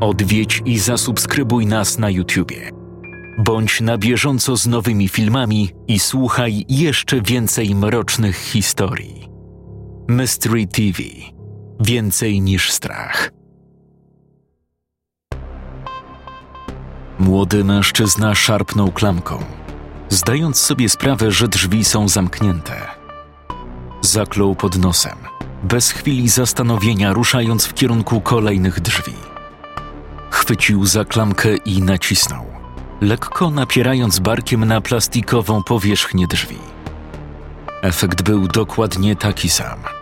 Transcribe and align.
Odwiedź 0.00 0.62
i 0.64 0.78
zasubskrybuj 0.78 1.66
nas 1.66 1.98
na 1.98 2.10
YouTubie. 2.10 2.70
Bądź 3.38 3.80
na 3.80 3.98
bieżąco 3.98 4.56
z 4.56 4.66
nowymi 4.66 5.08
filmami 5.08 5.70
i 5.88 5.98
słuchaj 5.98 6.64
jeszcze 6.68 7.22
więcej 7.22 7.74
mrocznych 7.74 8.36
historii. 8.36 9.28
Mystery 10.08 10.66
TV 10.66 11.02
Więcej 11.80 12.40
niż 12.40 12.72
strach. 12.72 13.30
Młody 17.18 17.64
mężczyzna 17.64 18.34
szarpnął 18.34 18.92
klamką, 18.92 19.38
zdając 20.08 20.56
sobie 20.56 20.88
sprawę, 20.88 21.30
że 21.30 21.48
drzwi 21.48 21.84
są 21.84 22.08
zamknięte. 22.08 22.76
Zaklął 24.02 24.54
pod 24.54 24.78
nosem, 24.78 25.18
bez 25.62 25.90
chwili 25.90 26.28
zastanowienia, 26.28 27.12
ruszając 27.12 27.66
w 27.66 27.74
kierunku 27.74 28.20
kolejnych 28.20 28.80
drzwi. 28.80 29.37
Chwycił 30.30 30.86
za 30.86 31.04
klamkę 31.04 31.56
i 31.56 31.82
nacisnął, 31.82 32.46
lekko 33.00 33.50
napierając 33.50 34.18
barkiem 34.18 34.64
na 34.64 34.80
plastikową 34.80 35.62
powierzchnię 35.62 36.26
drzwi. 36.26 36.58
Efekt 37.82 38.22
był 38.22 38.48
dokładnie 38.48 39.16
taki 39.16 39.48
sam– 39.48 39.78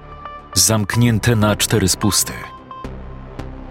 zamknięte 0.56 1.36
na 1.36 1.56
cztery 1.56 1.88
spusty. 1.88 2.32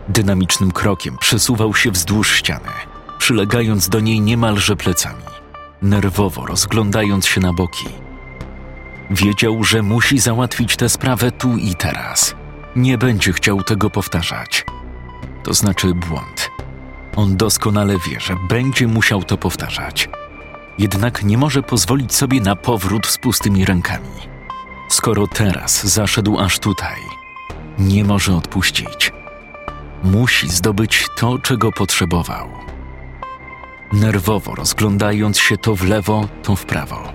Dynamicznym 0.10 0.72
krokiem 0.72 1.18
przesuwał 1.18 1.76
się 1.76 1.92
wzdłuż 1.92 2.36
ściany, 2.36 2.72
przylegając 3.20 3.90
do 3.90 4.00
niej 4.00 4.22
niemalże 4.22 4.76
plecami, 4.76 5.24
nerwowo 5.82 6.46
rozglądając 6.46 7.26
się 7.26 7.42
na 7.42 7.54
boki. 7.54 7.88
Wiedział, 9.10 9.64
że 9.64 9.82
musi 9.82 10.20
załatwić 10.20 10.76
tę 10.76 10.90
sprawę 10.90 11.32
tu 11.32 11.58
i 11.58 11.76
teraz. 11.76 12.36
Nie 12.76 12.98
będzie 12.98 13.34
chciał 13.34 13.64
tego 13.64 13.90
powtarzać. 13.90 14.66
To 15.44 15.54
znaczy 15.54 15.94
błąd. 15.94 16.55
On 17.16 17.38
doskonale 17.38 17.94
wie, 18.08 18.20
że 18.20 18.36
będzie 18.50 18.88
musiał 18.88 19.24
to 19.24 19.38
powtarzać. 19.38 20.10
Jednak 20.78 21.24
nie 21.24 21.38
może 21.38 21.64
pozwolić 21.64 22.16
sobie 22.16 22.42
na 22.42 22.56
powrót 22.56 23.08
z 23.08 23.18
pustymi 23.18 23.66
rękami 23.66 24.36
skoro 24.96 25.28
teraz 25.28 25.84
zaszedł 25.84 26.40
aż 26.40 26.60
tutaj. 26.60 27.00
Nie 27.80 28.04
może 28.04 28.36
odpuścić. 28.36 29.12
Musi 30.04 30.50
zdobyć 30.50 31.08
to, 31.18 31.40
czego 31.40 31.72
potrzebował. 31.72 32.50
Nerwowo 33.94 34.56
rozglądając 34.56 35.40
się 35.40 35.58
to 35.58 35.76
w 35.76 35.84
lewo, 35.84 36.28
to 36.44 36.56
w 36.56 36.66
prawo, 36.66 37.14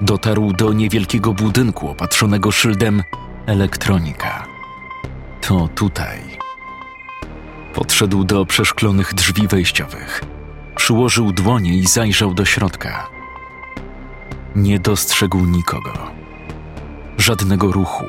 dotarł 0.00 0.52
do 0.52 0.72
niewielkiego 0.72 1.32
budynku 1.32 1.88
opatrzonego 1.88 2.50
szyldem 2.50 3.02
elektronika. 3.46 4.46
To 5.40 5.68
tutaj. 5.68 6.31
Podszedł 7.74 8.24
do 8.24 8.46
przeszklonych 8.46 9.14
drzwi 9.14 9.48
wejściowych. 9.48 10.22
Przyłożył 10.76 11.32
dłonie 11.32 11.74
i 11.74 11.86
zajrzał 11.86 12.34
do 12.34 12.44
środka. 12.44 13.08
Nie 14.56 14.78
dostrzegł 14.78 15.38
nikogo 15.38 15.92
Żadnego 17.18 17.72
ruchu, 17.72 18.04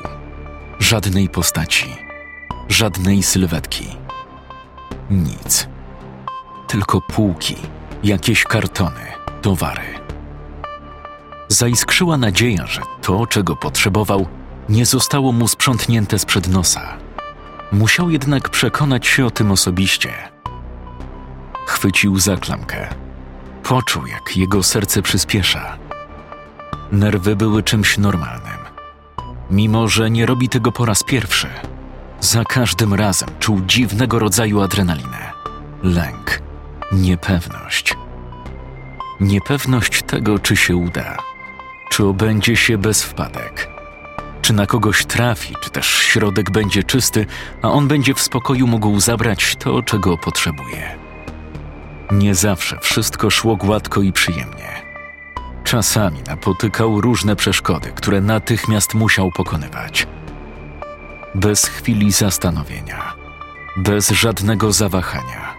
żadnej 0.78 1.28
postaci, 1.28 1.96
żadnej 2.68 3.22
sylwetki. 3.22 3.86
Nic. 5.10 5.68
Tylko 6.66 7.00
półki, 7.00 7.56
jakieś 8.04 8.44
kartony, 8.44 9.00
towary. 9.42 9.82
Zaiskrzyła 11.48 12.16
nadzieja, 12.16 12.66
że 12.66 12.80
to, 13.02 13.26
czego 13.26 13.56
potrzebował, 13.56 14.26
nie 14.68 14.86
zostało 14.86 15.32
mu 15.32 15.48
sprzątnięte 15.48 16.18
sprzed 16.18 16.48
nosa. 16.48 17.03
Musiał 17.74 18.10
jednak 18.10 18.48
przekonać 18.48 19.06
się 19.06 19.26
o 19.26 19.30
tym 19.30 19.50
osobiście. 19.50 20.12
Chwycił 21.66 22.18
za 22.18 22.36
klamkę. 22.36 22.88
Poczuł, 23.62 24.06
jak 24.06 24.36
jego 24.36 24.62
serce 24.62 25.02
przyspiesza. 25.02 25.78
Nerwy 26.92 27.36
były 27.36 27.62
czymś 27.62 27.98
normalnym 27.98 28.64
Mimo, 29.50 29.88
że 29.88 30.10
nie 30.10 30.26
robi 30.26 30.48
tego 30.48 30.72
po 30.72 30.84
raz 30.84 31.02
pierwszy, 31.02 31.48
za 32.20 32.44
każdym 32.44 32.94
razem 32.94 33.28
czuł 33.40 33.60
dziwnego 33.66 34.18
rodzaju 34.18 34.60
adrenalinę, 34.60 35.32
lęk, 35.82 36.42
niepewność. 36.92 37.96
Niepewność 39.20 40.02
tego, 40.02 40.38
czy 40.38 40.56
się 40.56 40.76
uda, 40.76 41.16
czy 41.90 42.04
obędzie 42.04 42.56
się 42.56 42.78
bez 42.78 43.02
wpadek, 43.02 43.73
czy 44.44 44.52
na 44.52 44.66
kogoś 44.66 45.04
trafi, 45.04 45.54
czy 45.60 45.70
też 45.70 45.86
środek 45.86 46.50
będzie 46.50 46.82
czysty, 46.82 47.26
a 47.62 47.68
on 47.70 47.88
będzie 47.88 48.14
w 48.14 48.20
spokoju 48.20 48.66
mógł 48.66 49.00
zabrać 49.00 49.56
to, 49.56 49.82
czego 49.82 50.18
potrzebuje. 50.18 50.98
Nie 52.10 52.34
zawsze 52.34 52.78
wszystko 52.80 53.30
szło 53.30 53.56
gładko 53.56 54.02
i 54.02 54.12
przyjemnie. 54.12 54.82
Czasami 55.64 56.22
napotykał 56.26 57.00
różne 57.00 57.36
przeszkody, 57.36 57.92
które 57.94 58.20
natychmiast 58.20 58.94
musiał 58.94 59.30
pokonywać. 59.32 60.06
Bez 61.34 61.66
chwili 61.66 62.12
zastanowienia, 62.12 63.14
bez 63.76 64.10
żadnego 64.10 64.72
zawahania. 64.72 65.54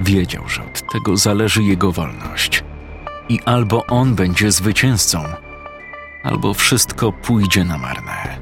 Wiedział, 0.00 0.48
że 0.48 0.62
od 0.62 0.92
tego 0.92 1.16
zależy 1.16 1.62
jego 1.62 1.92
wolność. 1.92 2.64
I 3.28 3.40
albo 3.44 3.86
on 3.86 4.14
będzie 4.14 4.52
zwycięzcą, 4.52 5.24
albo 6.26 6.54
wszystko 6.54 7.12
pójdzie 7.12 7.64
na 7.64 7.78
marne. 7.78 8.38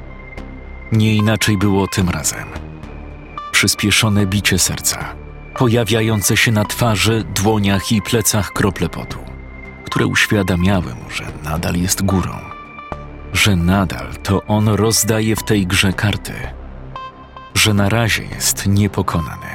Nie 0.93 1.15
inaczej 1.15 1.59
było 1.59 1.87
tym 1.87 2.09
razem. 2.09 2.49
Przyspieszone 3.53 4.27
bicie 4.27 4.59
serca, 4.59 5.15
pojawiające 5.59 6.37
się 6.37 6.53
na 6.53 6.65
twarzy, 6.65 7.25
dłoniach 7.35 7.93
i 7.93 8.03
plecach 8.03 8.53
krople 8.53 8.89
potu 8.89 9.35
które 9.95 10.07
uświadamiały 10.07 10.95
mu, 10.95 11.11
że 11.11 11.25
nadal 11.45 11.75
jest 11.75 12.03
górą, 12.03 12.39
że 13.33 13.57
nadal 13.57 14.15
to 14.23 14.43
on 14.47 14.69
rozdaje 14.69 15.37
w 15.37 15.43
tej 15.43 15.67
grze 15.67 15.93
karty, 15.93 16.33
że 17.55 17.75
na 17.75 17.89
razie 17.89 18.23
jest 18.23 18.67
niepokonany, 18.67 19.47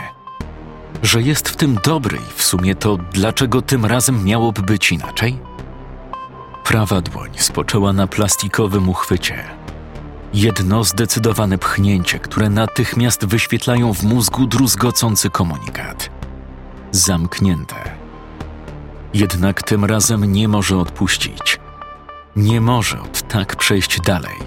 że 1.03 1.21
jest 1.21 1.49
w 1.49 1.55
tym 1.55 1.79
dobry 1.85 2.17
i 2.17 2.33
w 2.35 2.43
sumie 2.43 2.75
to 2.75 2.97
dlaczego 2.97 3.61
tym 3.61 3.85
razem 3.85 4.23
miałoby 4.23 4.61
być 4.61 4.91
inaczej? 4.91 5.48
Prawa 6.69 7.01
dłoń 7.01 7.29
spoczęła 7.37 7.93
na 7.93 8.07
plastikowym 8.07 8.89
uchwycie. 8.89 9.43
Jedno 10.33 10.83
zdecydowane 10.83 11.57
pchnięcie, 11.57 12.19
które 12.19 12.49
natychmiast 12.49 13.25
wyświetlają 13.25 13.93
w 13.93 14.03
mózgu 14.03 14.47
druzgocący 14.47 15.29
komunikat. 15.29 16.09
Zamknięte 16.91 17.75
jednak 19.13 19.63
tym 19.63 19.85
razem 19.85 20.31
nie 20.31 20.47
może 20.47 20.77
odpuścić. 20.77 21.59
Nie 22.35 22.61
może 22.61 23.01
od 23.01 23.27
tak 23.27 23.55
przejść 23.55 24.01
dalej, 24.01 24.37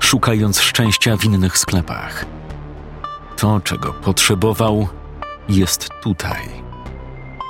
szukając 0.00 0.60
szczęścia 0.60 1.16
w 1.16 1.24
innych 1.24 1.58
sklepach. 1.58 2.24
To, 3.36 3.60
czego 3.60 3.92
potrzebował, 3.92 4.88
jest 5.48 5.88
tutaj, 6.02 6.48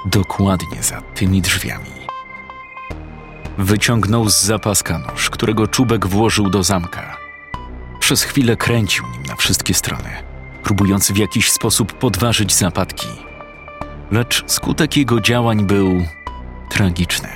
dokładnie 0.07 0.83
za 0.83 1.01
tymi 1.01 1.43
drzwiami. 1.43 1.98
Wyciągnął 3.59 4.29
z 4.29 4.41
zapaska 4.41 4.99
nóż, 4.99 5.31
którego 5.31 5.67
czubek 5.67 6.07
włożył 6.07 6.51
do 6.51 6.63
zamka. 6.63 7.17
Przez 8.01 8.23
chwilę 8.23 8.57
kręcił 8.57 9.05
nim 9.13 9.23
na 9.23 9.37
wszystkie 9.37 9.75
strony, 9.75 10.11
próbując 10.63 11.13
w 11.13 11.17
jakiś 11.17 11.51
sposób 11.51 11.93
podważyć 11.93 12.55
zapadki. 12.55 13.09
Lecz 14.11 14.45
skutek 14.47 14.97
jego 14.97 15.21
działań 15.21 15.67
był 15.67 16.05
tragiczne. 16.69 17.29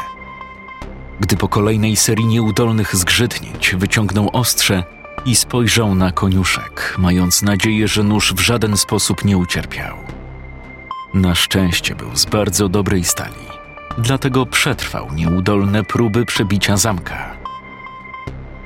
Gdy 1.21 1.37
po 1.37 1.49
kolejnej 1.49 1.97
serii 1.97 2.27
nieudolnych 2.27 2.97
zgrzytnięć 2.97 3.75
wyciągnął 3.79 4.31
ostrze 4.33 4.85
i 5.25 5.37
spojrzał 5.37 5.95
na 5.95 6.13
koniuszek, 6.13 6.95
mając 6.99 7.43
nadzieję, 7.43 7.89
że 7.89 8.03
nóż 8.03 8.35
w 8.35 8.41
żaden 8.41 8.77
sposób 8.77 9.25
nie 9.25 9.39
ucierpiał. 9.39 9.97
Na 11.15 11.35
szczęście 11.35 11.95
był 11.95 12.17
z 12.17 12.25
bardzo 12.25 12.69
dobrej 12.69 13.05
stali, 13.05 13.52
dlatego 13.99 14.47
przetrwał 14.47 15.13
nieudolne 15.13 15.85
próby 15.85 16.27
przebicia 16.27 16.77
zamka. 16.77 17.37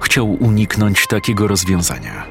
Chciał 0.00 0.32
uniknąć 0.32 1.06
takiego 1.06 1.48
rozwiązania, 1.48 2.26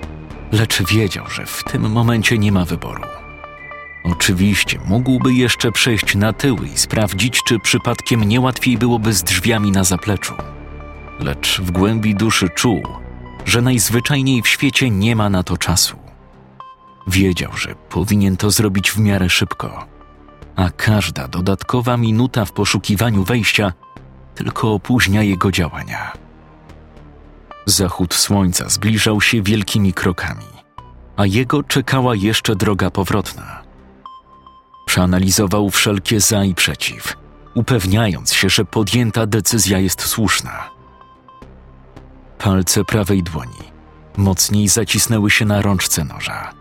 lecz 0.51 0.83
wiedział, 0.83 1.29
że 1.29 1.45
w 1.45 1.63
tym 1.63 1.91
momencie 1.91 2.37
nie 2.37 2.51
ma 2.51 2.65
wyboru. 2.65 3.03
Oczywiście 4.03 4.79
mógłby 4.85 5.33
jeszcze 5.33 5.71
przejść 5.71 6.15
na 6.15 6.33
tyły 6.33 6.67
i 6.67 6.77
sprawdzić, 6.77 7.39
czy 7.47 7.59
przypadkiem 7.59 8.23
nie 8.23 8.41
łatwiej 8.41 8.77
byłoby 8.77 9.13
z 9.13 9.23
drzwiami 9.23 9.71
na 9.71 9.83
zapleczu. 9.83 10.33
Lecz 11.19 11.61
w 11.61 11.71
głębi 11.71 12.15
duszy 12.15 12.49
czuł, 12.49 12.83
że 13.45 13.61
najzwyczajniej 13.61 14.41
w 14.41 14.47
świecie 14.47 14.89
nie 14.89 15.15
ma 15.15 15.29
na 15.29 15.43
to 15.43 15.57
czasu. 15.57 15.97
Wiedział, 17.07 17.57
że 17.57 17.75
powinien 17.89 18.37
to 18.37 18.51
zrobić 18.51 18.91
w 18.91 18.99
miarę 18.99 19.29
szybko, 19.29 19.85
a 20.55 20.69
każda 20.69 21.27
dodatkowa 21.27 21.97
minuta 21.97 22.45
w 22.45 22.51
poszukiwaniu 22.51 23.23
wejścia 23.23 23.73
tylko 24.35 24.73
opóźnia 24.73 25.23
jego 25.23 25.51
działania. 25.51 26.11
Zachód 27.65 28.13
słońca 28.13 28.69
zbliżał 28.69 29.21
się 29.21 29.41
wielkimi 29.41 29.93
krokami, 29.93 30.45
a 31.17 31.25
jego 31.25 31.63
czekała 31.63 32.15
jeszcze 32.15 32.55
droga 32.55 32.89
powrotna. 32.91 33.61
Przeanalizował 34.85 35.69
wszelkie 35.69 36.19
za 36.19 36.43
i 36.43 36.55
przeciw, 36.55 37.17
upewniając 37.53 38.33
się, 38.33 38.49
że 38.49 38.65
podjęta 38.65 39.25
decyzja 39.25 39.79
jest 39.79 40.01
słuszna. 40.01 40.69
Palce 42.37 42.83
prawej 42.83 43.23
dłoni 43.23 43.75
mocniej 44.17 44.67
zacisnęły 44.67 45.31
się 45.31 45.45
na 45.45 45.61
rączce 45.61 46.03
noża. 46.03 46.53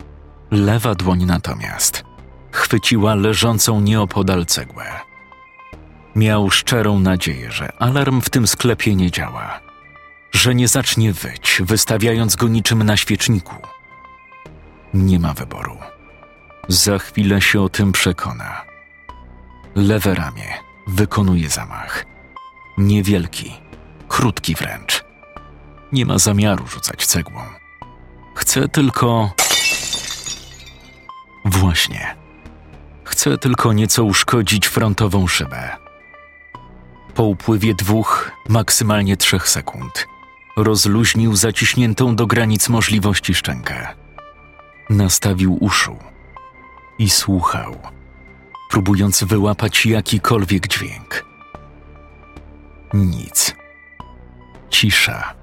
Lewa 0.51 0.95
dłoń 0.95 1.25
natomiast 1.25 2.04
chwyciła 2.55 3.15
leżącą 3.15 3.81
nieopodal 3.81 4.45
cegłę. 4.45 4.85
Miał 6.15 6.51
szczerą 6.51 6.99
nadzieję, 6.99 7.51
że 7.51 7.73
alarm 7.79 8.21
w 8.21 8.29
tym 8.29 8.47
sklepie 8.47 8.95
nie 8.95 9.11
działa, 9.11 9.59
że 10.31 10.55
nie 10.55 10.67
zacznie 10.67 11.13
wyć, 11.13 11.61
wystawiając 11.65 12.35
go 12.35 12.47
niczym 12.47 12.83
na 12.83 12.97
świeczniku. 12.97 13.55
Nie 14.93 15.19
ma 15.19 15.33
wyboru. 15.33 15.77
Za 16.67 16.99
chwilę 16.99 17.41
się 17.41 17.61
o 17.61 17.69
tym 17.69 17.91
przekona. 17.91 18.61
Lewe 19.75 20.15
ramię 20.15 20.53
wykonuje 20.87 21.49
zamach. 21.49 22.05
Niewielki, 22.77 23.53
krótki 24.07 24.55
wręcz. 24.55 25.03
Nie 25.91 26.05
ma 26.05 26.17
zamiaru 26.17 26.67
rzucać 26.67 27.05
cegłą. 27.05 27.41
Chce 28.35 28.67
tylko. 28.67 29.31
Właśnie. 31.45 32.24
Chce 33.15 33.37
tylko 33.37 33.73
nieco 33.73 34.03
uszkodzić 34.03 34.67
frontową 34.67 35.27
szybę. 35.27 35.69
Po 37.13 37.23
upływie 37.23 37.73
dwóch, 37.73 38.31
maksymalnie 38.49 39.17
trzech 39.17 39.49
sekund, 39.49 40.07
rozluźnił 40.57 41.35
zaciśniętą 41.35 42.15
do 42.15 42.27
granic 42.27 42.69
możliwości 42.69 43.33
szczękę. 43.33 43.87
Nastawił 44.89 45.57
uszu 45.63 45.97
i 46.99 47.09
słuchał, 47.09 47.75
próbując 48.69 49.23
wyłapać 49.23 49.85
jakikolwiek 49.85 50.67
dźwięk. 50.67 51.25
Nic. 52.93 53.55
Cisza. 54.69 55.33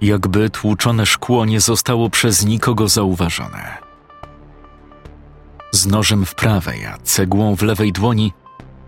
Jakby 0.00 0.50
tłuczone 0.50 1.06
szkło 1.06 1.44
nie 1.44 1.60
zostało 1.60 2.10
przez 2.10 2.44
nikogo 2.44 2.88
zauważone. 2.88 3.81
Z 5.82 5.86
nożem 5.86 6.26
w 6.26 6.34
prawej, 6.34 6.86
a 6.86 6.98
cegłą 6.98 7.56
w 7.56 7.62
lewej 7.62 7.92
dłoni 7.92 8.32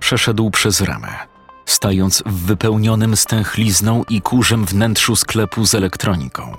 przeszedł 0.00 0.50
przez 0.50 0.81
ramę, 0.81 1.08
stając 1.67 2.23
w 2.26 2.46
wypełnionym 2.46 3.17
stęchlizną 3.17 4.05
i 4.08 4.23
kurzem 4.23 4.64
wnętrzu 4.64 5.17
sklepu 5.17 5.67
z 5.67 5.75
elektroniką. 5.75 6.56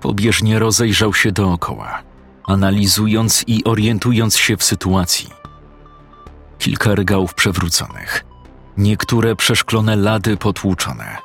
Pobieżnie 0.00 0.58
rozejrzał 0.58 1.14
się 1.14 1.32
dookoła, 1.32 2.02
analizując 2.44 3.44
i 3.46 3.64
orientując 3.64 4.36
się 4.36 4.56
w 4.56 4.64
sytuacji. 4.64 5.30
Kilka 6.58 6.94
regałów 6.94 7.34
przewróconych, 7.34 8.24
niektóre 8.76 9.36
przeszklone 9.36 9.96
lady 9.96 10.36
potłuczone. 10.36 11.16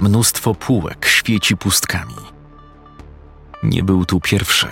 Mnóstwo 0.00 0.54
półek 0.54 1.06
świeci 1.06 1.56
pustkami. 1.56 2.14
Nie 3.62 3.82
był 3.82 4.04
tu 4.04 4.20
pierwszy. 4.20 4.68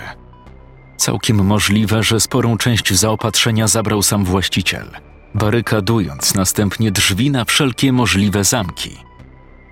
Całkiem 0.97 1.45
możliwe, 1.45 2.03
że 2.03 2.19
sporą 2.19 2.57
część 2.57 2.93
zaopatrzenia 2.93 3.67
zabrał 3.67 4.03
sam 4.03 4.25
właściciel, 4.25 4.91
barykadując 5.35 6.35
następnie 6.35 6.91
drzwi 6.91 7.31
na 7.31 7.45
wszelkie 7.45 7.91
możliwe 7.93 8.43
zamki. 8.43 8.97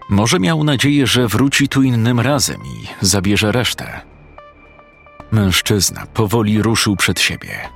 Może 0.10 0.40
miał 0.40 0.64
nadzieję, 0.64 1.08
że 1.08 1.28
wróci 1.28 1.68
tu 1.68 1.84
innym 1.84 2.20
razem 2.20 2.62
i 2.66 3.06
zabierze 3.06 3.52
resztę. 3.52 4.02
Mężczyzna 5.32 6.06
powoli 6.14 6.62
ruszył 6.62 6.96
przed 6.96 7.20
siebie. 7.20 7.70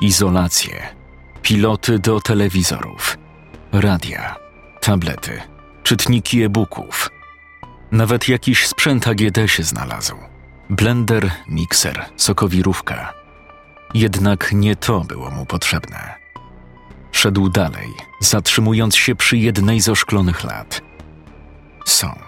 Izolacje, 0.00 0.88
piloty 1.42 1.98
do 1.98 2.20
telewizorów, 2.20 3.18
radia, 3.72 4.36
tablety, 4.80 5.40
czytniki 5.82 6.42
e-booków. 6.42 7.10
Nawet 7.92 8.28
jakiś 8.28 8.66
sprzęt 8.66 9.08
AGD 9.08 9.38
się 9.46 9.62
znalazł. 9.62 10.29
Blender, 10.70 11.30
mikser, 11.48 12.06
sokowirówka. 12.16 13.14
Jednak 13.94 14.52
nie 14.52 14.76
to 14.76 15.00
było 15.00 15.30
mu 15.30 15.46
potrzebne. 15.46 16.14
Szedł 17.12 17.48
dalej, 17.48 17.88
zatrzymując 18.20 18.96
się 18.96 19.14
przy 19.14 19.36
jednej 19.36 19.80
z 19.80 19.88
oszklonych 19.88 20.44
lat. 20.44 20.82
Są 21.84 22.18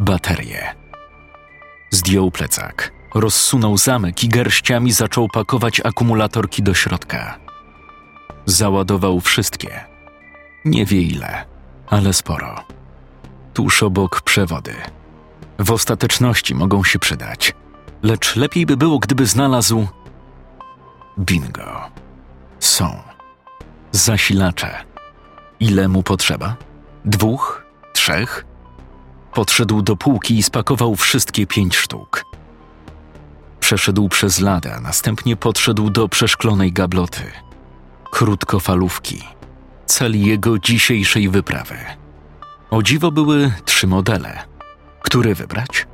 baterie. 0.00 0.74
Zdjął 1.90 2.30
plecak, 2.30 2.92
rozsunął 3.14 3.78
zamek 3.78 4.24
i 4.24 4.28
garściami 4.28 4.92
zaczął 4.92 5.28
pakować 5.28 5.80
akumulatorki 5.80 6.62
do 6.62 6.74
środka. 6.74 7.38
Załadował 8.46 9.20
wszystkie. 9.20 9.84
Nie 10.64 10.86
wie 10.86 11.02
ile, 11.02 11.46
ale 11.86 12.12
sporo. 12.12 12.64
Tuż 13.54 13.82
obok 13.82 14.20
przewody. 14.20 14.74
W 15.58 15.70
ostateczności 15.70 16.54
mogą 16.54 16.84
się 16.84 16.98
przydać, 16.98 17.52
lecz 18.02 18.36
lepiej 18.36 18.66
by 18.66 18.76
było, 18.76 18.98
gdyby 18.98 19.26
znalazł. 19.26 19.86
Bingo. 21.18 21.90
Są. 22.60 23.02
Zasilacze. 23.92 24.84
Ile 25.60 25.88
mu 25.88 26.02
potrzeba? 26.02 26.56
Dwóch? 27.04 27.64
Trzech? 27.92 28.44
Podszedł 29.32 29.82
do 29.82 29.96
półki 29.96 30.38
i 30.38 30.42
spakował 30.42 30.96
wszystkie 30.96 31.46
pięć 31.46 31.76
sztuk. 31.76 32.24
Przeszedł 33.60 34.08
przez 34.08 34.40
ladę, 34.40 34.74
a 34.74 34.80
następnie 34.80 35.36
podszedł 35.36 35.90
do 35.90 36.08
przeszklonej 36.08 36.72
gabloty. 36.72 37.22
Krótkofalówki. 38.10 39.22
Cel 39.86 40.20
jego 40.20 40.58
dzisiejszej 40.58 41.28
wyprawy. 41.28 41.76
O 42.70 42.82
dziwo 42.82 43.10
były 43.10 43.52
trzy 43.64 43.86
modele. 43.86 44.53
Który 45.04 45.34
wybrać? 45.34 45.86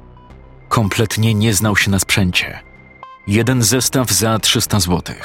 Kompletnie 0.69 1.35
nie 1.35 1.55
znał 1.55 1.77
się 1.77 1.91
na 1.91 1.99
sprzęcie. 1.99 2.61
Jeden 3.27 3.63
zestaw 3.63 4.11
za 4.11 4.39
300 4.39 4.81
zł, 4.81 5.17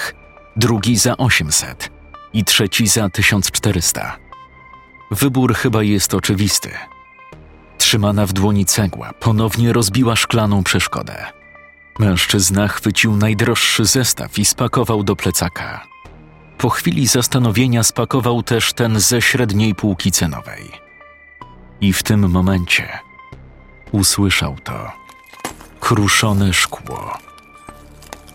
drugi 0.56 0.98
za 0.98 1.18
800 1.18 1.90
i 2.34 2.44
trzeci 2.44 2.88
za 2.88 3.10
1400. 3.10 4.18
Wybór 5.12 5.56
chyba 5.56 5.84
jest 5.84 6.14
oczywisty. 6.14 6.70
Trzymana 7.78 8.26
w 8.26 8.34
dłoni 8.34 8.66
cegła 8.66 9.14
ponownie 9.20 9.74
rozbiła 9.74 10.16
szklaną 10.16 10.64
przeszkodę. 10.64 11.26
Mężczyzna 12.00 12.68
chwycił 12.68 13.16
najdroższy 13.18 13.86
zestaw 13.86 14.40
i 14.40 14.46
spakował 14.46 15.04
do 15.04 15.16
plecaka. 15.16 15.88
Po 16.58 16.70
chwili 16.70 17.08
zastanowienia 17.08 17.84
spakował 17.84 18.44
też 18.44 18.74
ten 18.74 19.00
ze 19.00 19.22
średniej 19.22 19.76
półki 19.76 20.12
cenowej. 20.12 20.72
I 21.82 21.94
w 21.94 22.04
tym 22.04 22.30
momencie 22.30 23.05
usłyszał 23.96 24.56
to 24.64 24.92
kruszone 25.80 26.54
szkło. 26.54 27.18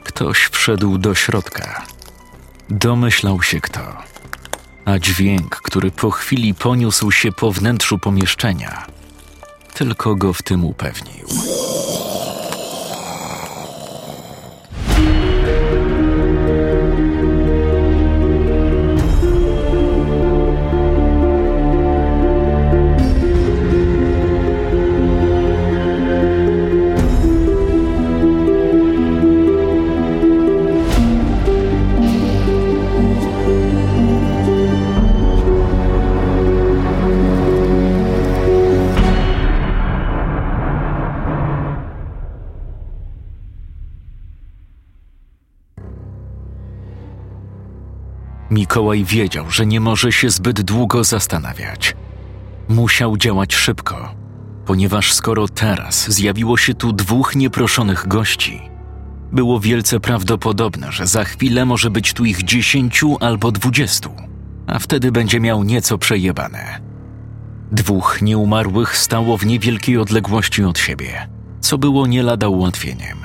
Ktoś 0.04 0.38
wszedł 0.38 0.98
do 0.98 1.14
środka. 1.14 1.82
Domyślał 2.70 3.42
się 3.42 3.60
kto, 3.60 3.80
a 4.84 4.98
dźwięk, 4.98 5.56
który 5.56 5.90
po 5.90 6.10
chwili 6.10 6.54
poniósł 6.54 7.10
się 7.10 7.32
po 7.32 7.52
wnętrzu 7.52 7.98
pomieszczenia, 7.98 8.86
tylko 9.74 10.14
go 10.14 10.32
w 10.32 10.42
tym 10.42 10.64
upewnił. 10.64 11.26
Mikołaj 48.50 49.04
wiedział, 49.04 49.50
że 49.50 49.66
nie 49.66 49.80
może 49.80 50.12
się 50.12 50.30
zbyt 50.30 50.60
długo 50.60 51.04
zastanawiać. 51.04 51.96
Musiał 52.68 53.16
działać 53.16 53.54
szybko, 53.54 54.14
ponieważ 54.66 55.12
skoro 55.12 55.48
teraz 55.48 56.10
zjawiło 56.10 56.56
się 56.56 56.74
tu 56.74 56.92
dwóch 56.92 57.36
nieproszonych 57.36 58.08
gości, 58.08 58.70
było 59.32 59.60
wielce 59.60 60.00
prawdopodobne, 60.00 60.92
że 60.92 61.06
za 61.06 61.24
chwilę 61.24 61.64
może 61.64 61.90
być 61.90 62.12
tu 62.12 62.24
ich 62.24 62.44
dziesięciu 62.44 63.16
albo 63.20 63.52
dwudziestu, 63.52 64.10
a 64.66 64.78
wtedy 64.78 65.12
będzie 65.12 65.40
miał 65.40 65.64
nieco 65.64 65.98
przejebane. 65.98 66.80
Dwóch 67.72 68.22
nieumarłych 68.22 68.96
stało 68.96 69.38
w 69.38 69.46
niewielkiej 69.46 69.98
odległości 69.98 70.64
od 70.64 70.78
siebie, 70.78 71.28
co 71.60 71.78
było 71.78 72.06
nie 72.06 72.22
lada 72.22 72.48
ułatwieniem. 72.48 73.18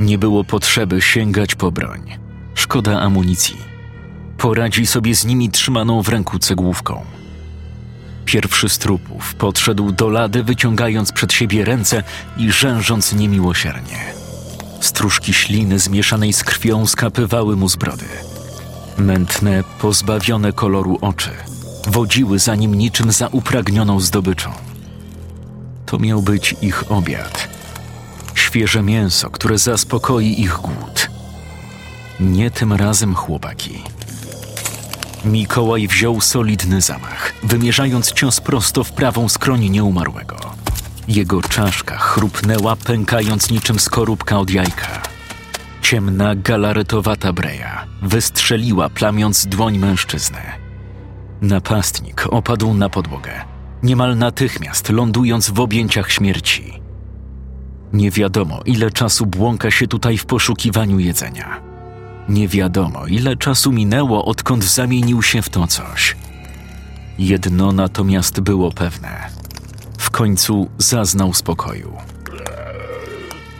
Nie 0.00 0.18
było 0.18 0.44
potrzeby 0.44 1.02
sięgać 1.02 1.54
po 1.54 1.72
broń 1.72 2.18
Szkoda 2.54 3.00
amunicji. 3.00 3.67
Poradzi 4.38 4.86
sobie 4.86 5.14
z 5.14 5.24
nimi 5.24 5.50
trzymaną 5.50 6.02
w 6.02 6.08
ręku 6.08 6.38
cegłówką. 6.38 7.04
Pierwszy 8.24 8.68
z 8.68 8.78
trupów 8.78 9.34
podszedł 9.34 9.92
do 9.92 10.08
lady, 10.08 10.42
wyciągając 10.42 11.12
przed 11.12 11.32
siebie 11.32 11.64
ręce 11.64 12.02
i 12.36 12.52
rzężąc 12.52 13.12
niemiłosiernie. 13.12 13.98
Stróżki 14.80 15.32
śliny 15.32 15.78
zmieszanej 15.78 16.32
z 16.32 16.44
krwią 16.44 16.86
skapywały 16.86 17.56
mu 17.56 17.68
z 17.68 17.76
brody. 17.76 18.04
Mętne, 18.98 19.64
pozbawione 19.80 20.52
koloru 20.52 20.98
oczy 21.00 21.30
wodziły 21.86 22.38
za 22.38 22.54
nim 22.54 22.74
niczym 22.74 23.12
za 23.12 23.26
upragnioną 23.26 24.00
zdobyczą. 24.00 24.50
To 25.86 25.98
miał 25.98 26.22
być 26.22 26.54
ich 26.62 26.92
obiad. 26.92 27.48
Świeże 28.34 28.82
mięso, 28.82 29.30
które 29.30 29.58
zaspokoi 29.58 30.40
ich 30.40 30.56
głód. 30.56 31.10
Nie 32.20 32.50
tym 32.50 32.72
razem, 32.72 33.14
chłopaki. 33.14 33.82
Mikołaj 35.24 35.88
wziął 35.88 36.20
solidny 36.20 36.80
zamach, 36.80 37.32
wymierzając 37.42 38.12
cios 38.12 38.40
prosto 38.40 38.84
w 38.84 38.92
prawą 38.92 39.28
skroń 39.28 39.68
nieumarłego. 39.68 40.36
Jego 41.08 41.42
czaszka 41.42 41.98
chrupnęła, 41.98 42.76
pękając 42.76 43.50
niczym 43.50 43.78
skorupka 43.78 44.38
od 44.38 44.50
jajka. 44.50 45.02
Ciemna, 45.82 46.34
galaretowata 46.34 47.32
breja 47.32 47.86
wystrzeliła, 48.02 48.88
plamiąc 48.88 49.46
dłoń 49.46 49.78
mężczyzny. 49.78 50.38
Napastnik 51.40 52.26
opadł 52.30 52.74
na 52.74 52.88
podłogę, 52.88 53.32
niemal 53.82 54.18
natychmiast 54.18 54.88
lądując 54.88 55.50
w 55.50 55.60
objęciach 55.60 56.12
śmierci. 56.12 56.82
Nie 57.92 58.10
wiadomo, 58.10 58.60
ile 58.64 58.90
czasu 58.90 59.26
błąka 59.26 59.70
się 59.70 59.86
tutaj 59.86 60.18
w 60.18 60.26
poszukiwaniu 60.26 60.98
jedzenia. 60.98 61.67
Nie 62.28 62.48
wiadomo, 62.48 63.06
ile 63.06 63.36
czasu 63.36 63.72
minęło, 63.72 64.24
odkąd 64.24 64.64
zamienił 64.64 65.22
się 65.22 65.42
w 65.42 65.48
to 65.48 65.66
coś. 65.66 66.16
Jedno 67.18 67.72
natomiast 67.72 68.40
było 68.40 68.72
pewne. 68.72 69.28
W 69.98 70.10
końcu 70.10 70.70
zaznał 70.78 71.34
spokoju. 71.34 71.96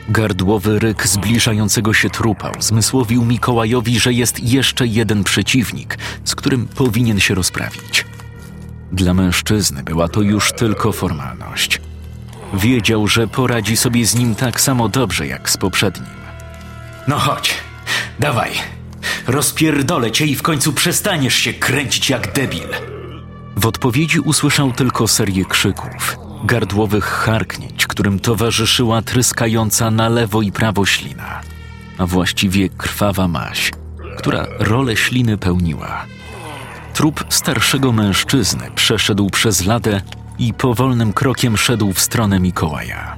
Gardłowy 0.09 0.79
ryk 0.79 1.07
zbliżającego 1.07 1.95
się 1.95 2.11
trupa 2.11 2.53
zmysłowił 2.59 3.25
Mikołajowi, 3.25 4.01
że 4.01 4.13
jest 4.13 4.41
jeszcze 4.41 4.87
jeden 4.87 5.25
przeciwnik, 5.25 5.99
z 6.25 6.35
którym 6.35 6.69
powinien 6.69 7.21
się 7.21 7.35
rozprawić. 7.35 8.05
Dla 8.93 9.15
mężczyzny 9.15 9.83
była 9.83 10.09
to 10.09 10.23
już 10.23 10.53
tylko 10.53 10.93
formalność. 10.93 11.81
Wiedział, 12.55 13.09
że 13.09 13.29
poradzi 13.29 13.77
sobie 13.77 14.07
z 14.07 14.15
nim 14.15 14.35
tak 14.35 14.61
samo 14.61 14.89
dobrze 14.89 15.27
jak 15.27 15.51
z 15.51 15.57
poprzednim. 15.57 16.11
No 17.09 17.19
chodź, 17.19 17.55
dawaj, 18.19 18.53
rozpierdolę 19.27 20.11
cię 20.11 20.27
i 20.27 20.37
w 20.37 20.43
końcu 20.43 20.73
przestaniesz 20.73 21.35
się 21.35 21.53
kręcić 21.53 22.11
jak 22.11 22.33
debil. 22.33 22.69
W 23.57 23.67
odpowiedzi 23.67 24.21
usłyszał 24.21 24.73
tylko 24.73 25.09
serię 25.09 25.45
krzyków, 25.45 26.19
gardłowych 26.45 27.05
harknięć, 27.05 27.87
którym 27.87 28.21
towarzyszyła 28.21 29.03
tryskająca 29.03 29.91
na 29.91 30.09
lewo 30.09 30.43
i 30.43 30.53
prawo 30.53 30.87
ślina, 30.87 31.41
a 31.99 32.07
właściwie 32.07 32.69
krwawa 32.69 33.29
maś, 33.29 33.73
która 34.19 34.47
rolę 34.59 34.97
śliny 34.97 35.39
pełniła. 35.39 36.05
Trup 36.95 37.25
starszego 37.29 37.93
mężczyzny 37.93 38.71
przeszedł 38.75 39.31
przez 39.31 39.67
ladę 39.67 40.01
i 40.39 40.55
powolnym 40.55 41.13
krokiem 41.13 41.57
szedł 41.57 41.93
w 41.93 42.01
stronę 42.01 42.41
Mikołaja. 42.41 43.17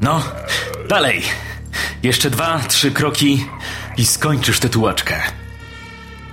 No, 0.00 0.22
dalej! 0.88 1.22
Jeszcze 2.02 2.30
dwa, 2.30 2.58
trzy 2.68 2.90
kroki 2.90 3.46
i 4.00 4.06
skończysz 4.06 4.60
tę 4.60 4.68
tułaczkę. 4.68 5.20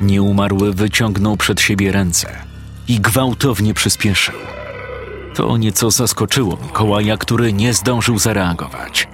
Nieumarły 0.01 0.74
wyciągnął 0.74 1.38
przed 1.38 1.62
siebie 1.62 1.91
ręce 1.91 2.36
i 2.88 3.00
gwałtownie 3.00 3.74
przyspieszył. 3.74 4.36
To 5.36 5.57
nieco 5.57 5.91
zaskoczyło 5.91 6.57
Mikołaja, 6.63 7.17
który 7.17 7.53
nie 7.53 7.74
zdążył 7.74 8.19
zareagować. 8.19 9.07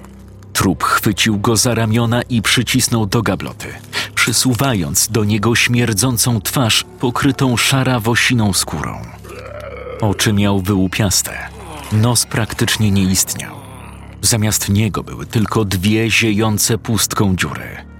Trup 0.53 0.83
chwycił 0.83 1.39
go 1.39 1.57
za 1.57 1.75
ramiona 1.75 2.21
i 2.21 2.41
przycisnął 2.41 3.05
do 3.05 3.21
gabloty, 3.21 3.67
przysuwając 4.15 5.07
do 5.07 5.23
niego 5.23 5.55
śmierdzącą 5.55 6.41
twarz 6.41 6.85
pokrytą 6.99 7.57
szarawosiną 7.57 8.53
skórą. 8.53 9.01
Oczy 10.01 10.33
miał 10.33 10.61
wyłupiaste, 10.61 11.37
nos 11.91 12.25
praktycznie 12.25 12.91
nie 12.91 13.03
istniał. 13.03 13.55
Zamiast 14.21 14.69
niego 14.69 15.03
były 15.03 15.25
tylko 15.25 15.65
dwie 15.65 16.11
ziejące 16.11 16.77
pustką 16.77 17.35
dziury. 17.35 17.92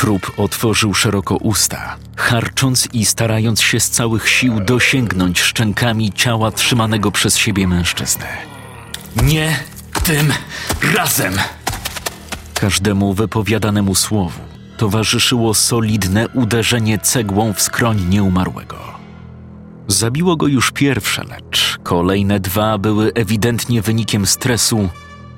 Trup 0.00 0.32
otworzył 0.36 0.94
szeroko 0.94 1.36
usta, 1.36 1.96
harcząc 2.16 2.88
i 2.92 3.04
starając 3.04 3.62
się 3.62 3.80
z 3.80 3.90
całych 3.90 4.28
sił 4.28 4.60
dosięgnąć 4.60 5.40
szczękami 5.40 6.12
ciała 6.12 6.50
trzymanego 6.50 7.10
przez 7.10 7.38
siebie 7.38 7.68
mężczyzny. 7.68 8.26
Nie 9.22 9.56
tym 10.04 10.32
razem! 10.94 11.34
Każdemu 12.54 13.14
wypowiadanemu 13.14 13.94
słowu 13.94 14.40
towarzyszyło 14.76 15.54
solidne 15.54 16.28
uderzenie 16.28 16.98
cegłą 16.98 17.52
w 17.52 17.62
skroń 17.62 18.04
nieumarłego. 18.08 18.78
Zabiło 19.88 20.36
go 20.36 20.46
już 20.46 20.70
pierwsze, 20.70 21.24
lecz 21.24 21.78
kolejne 21.82 22.40
dwa 22.40 22.78
były 22.78 23.12
ewidentnie 23.14 23.82
wynikiem 23.82 24.26
stresu 24.26 24.88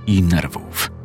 i 0.07 0.23
nerwów. 0.23 1.02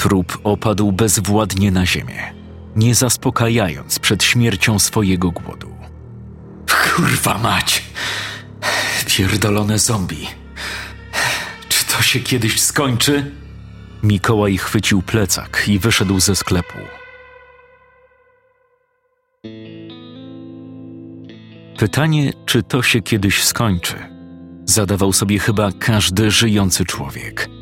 Trup 0.00 0.38
opadł 0.44 0.92
bezwładnie 0.92 1.70
na 1.70 1.86
ziemię, 1.86 2.34
nie 2.76 2.94
zaspokajając 2.94 3.98
przed 3.98 4.24
śmiercią 4.24 4.78
swojego 4.78 5.30
głodu. 5.30 5.74
Kurwa 6.96 7.38
mać! 7.38 7.84
Pierdolone 9.06 9.78
zombie. 9.78 10.26
Czy 11.68 11.84
to 11.84 12.02
się 12.02 12.20
kiedyś 12.20 12.60
skończy? 12.60 13.30
Mikołaj 14.02 14.56
chwycił 14.56 15.02
plecak 15.02 15.64
i 15.68 15.78
wyszedł 15.78 16.20
ze 16.20 16.36
sklepu. 16.36 16.78
Pytanie, 21.78 22.32
czy 22.46 22.62
to 22.62 22.82
się 22.82 23.00
kiedyś 23.00 23.44
skończy, 23.44 23.96
zadawał 24.64 25.12
sobie 25.12 25.38
chyba 25.38 25.72
każdy 25.72 26.30
żyjący 26.30 26.84
człowiek. 26.84 27.59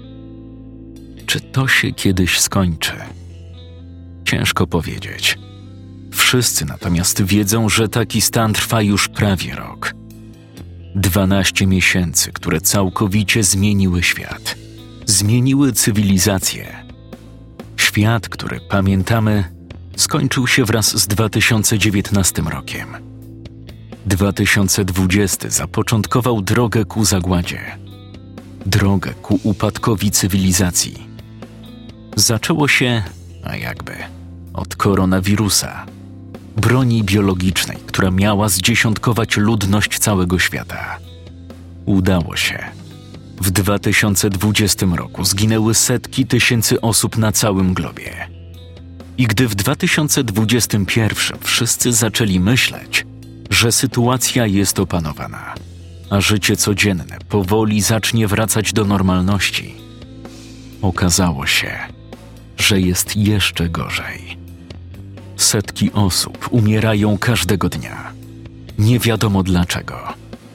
Czy 1.28 1.40
to 1.40 1.68
się 1.68 1.92
kiedyś 1.92 2.40
skończy? 2.40 2.92
Ciężko 4.24 4.66
powiedzieć. 4.66 5.38
Wszyscy 6.12 6.64
natomiast 6.64 7.22
wiedzą, 7.22 7.68
że 7.68 7.88
taki 7.88 8.20
stan 8.20 8.52
trwa 8.52 8.82
już 8.82 9.08
prawie 9.08 9.54
rok. 9.54 9.94
Dwanaście 10.94 11.66
miesięcy, 11.66 12.32
które 12.32 12.60
całkowicie 12.60 13.42
zmieniły 13.42 14.02
świat, 14.02 14.54
zmieniły 15.06 15.72
cywilizację. 15.72 16.86
Świat, 17.76 18.28
który 18.28 18.60
pamiętamy, 18.70 19.44
skończył 19.96 20.46
się 20.46 20.64
wraz 20.64 20.98
z 20.98 21.06
2019 21.06 22.42
rokiem. 22.42 22.88
2020 24.06 25.50
zapoczątkował 25.50 26.42
drogę 26.42 26.84
ku 26.84 27.04
zagładzie, 27.04 27.60
drogę 28.66 29.14
ku 29.14 29.40
upadkowi 29.42 30.10
cywilizacji. 30.10 31.07
Zaczęło 32.18 32.68
się, 32.68 33.02
a 33.44 33.56
jakby, 33.56 33.92
od 34.54 34.76
koronawirusa, 34.76 35.86
broni 36.56 37.04
biologicznej, 37.04 37.78
która 37.86 38.10
miała 38.10 38.48
zdziesiątkować 38.48 39.36
ludność 39.36 39.98
całego 39.98 40.38
świata. 40.38 40.98
Udało 41.86 42.36
się. 42.36 42.58
W 43.40 43.50
2020 43.50 44.86
roku 44.96 45.24
zginęły 45.24 45.74
setki 45.74 46.26
tysięcy 46.26 46.80
osób 46.80 47.18
na 47.18 47.32
całym 47.32 47.74
globie. 47.74 48.28
I 49.18 49.26
gdy 49.26 49.48
w 49.48 49.54
2021 49.54 51.38
wszyscy 51.40 51.92
zaczęli 51.92 52.40
myśleć, 52.40 53.06
że 53.50 53.72
sytuacja 53.72 54.46
jest 54.46 54.78
opanowana, 54.78 55.54
a 56.10 56.20
życie 56.20 56.56
codzienne 56.56 57.18
powoli 57.28 57.80
zacznie 57.80 58.28
wracać 58.28 58.72
do 58.72 58.84
normalności, 58.84 59.74
okazało 60.82 61.46
się, 61.46 61.97
że 62.58 62.80
jest 62.80 63.16
jeszcze 63.16 63.68
gorzej. 63.68 64.38
Setki 65.36 65.92
osób 65.92 66.48
umierają 66.50 67.18
każdego 67.18 67.68
dnia. 67.68 68.12
Nie 68.78 68.98
wiadomo 68.98 69.42
dlaczego, 69.42 69.98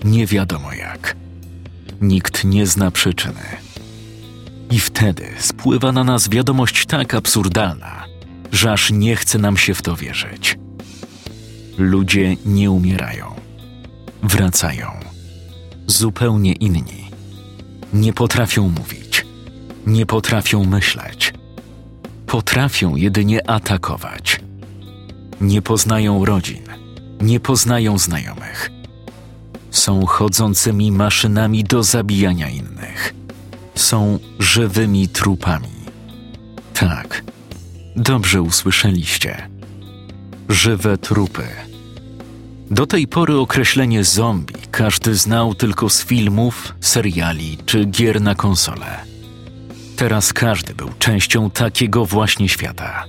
nie 0.03 0.25
wiadomo 0.27 0.74
jak. 0.74 1.15
Nikt 2.01 2.43
nie 2.43 2.67
zna 2.67 2.91
przyczyny. 2.91 3.43
I 4.72 4.79
wtedy 4.79 5.27
spływa 5.39 5.91
na 5.91 6.03
nas 6.03 6.29
wiadomość 6.29 6.86
tak 6.86 7.13
absurdalna, 7.13 8.05
że 8.51 8.72
aż 8.72 8.91
nie 8.91 9.15
chce 9.15 9.38
nam 9.39 9.57
się 9.57 9.74
w 9.74 9.81
to 9.81 9.95
wierzyć. 9.95 10.57
Ludzie 11.77 12.36
nie 12.45 12.72
umierają, 12.72 13.25
wracają. 14.24 14.88
Zupełnie 15.88 16.53
inni. 16.53 17.03
Nie 17.93 18.13
potrafią 18.13 18.69
mówić, 18.69 19.25
nie 19.88 20.05
potrafią 20.05 20.65
myśleć. 20.65 21.33
Potrafią 22.34 22.96
jedynie 22.96 23.50
atakować. 23.50 24.40
Nie 25.42 25.62
poznają 25.62 26.25
rodzin, 26.25 26.63
nie 27.22 27.40
poznają 27.40 27.98
znajomych. 27.98 28.70
Są 29.72 30.06
chodzącymi 30.06 30.92
maszynami 30.92 31.63
do 31.63 31.84
zabijania 31.84 32.50
innych. 32.50 33.13
Są 33.75 34.20
żywymi 34.40 35.08
trupami. 35.08 35.74
Tak, 36.74 37.24
dobrze 37.96 38.42
usłyszeliście. 38.42 39.50
Żywe 40.50 40.98
trupy. 40.98 41.48
Do 42.72 42.86
tej 42.86 43.08
pory 43.08 43.38
określenie 43.38 44.04
zombie 44.04 44.56
każdy 44.72 45.16
znał 45.16 45.56
tylko 45.56 45.90
z 45.90 46.06
filmów, 46.06 46.74
seriali 46.82 47.58
czy 47.66 47.86
gier 47.86 48.22
na 48.22 48.36
konsole. 48.36 49.12
Teraz 49.96 50.34
każdy 50.34 50.76
był 50.76 50.90
częścią 51.00 51.50
takiego 51.50 52.06
właśnie 52.06 52.50
świata. 52.50 53.06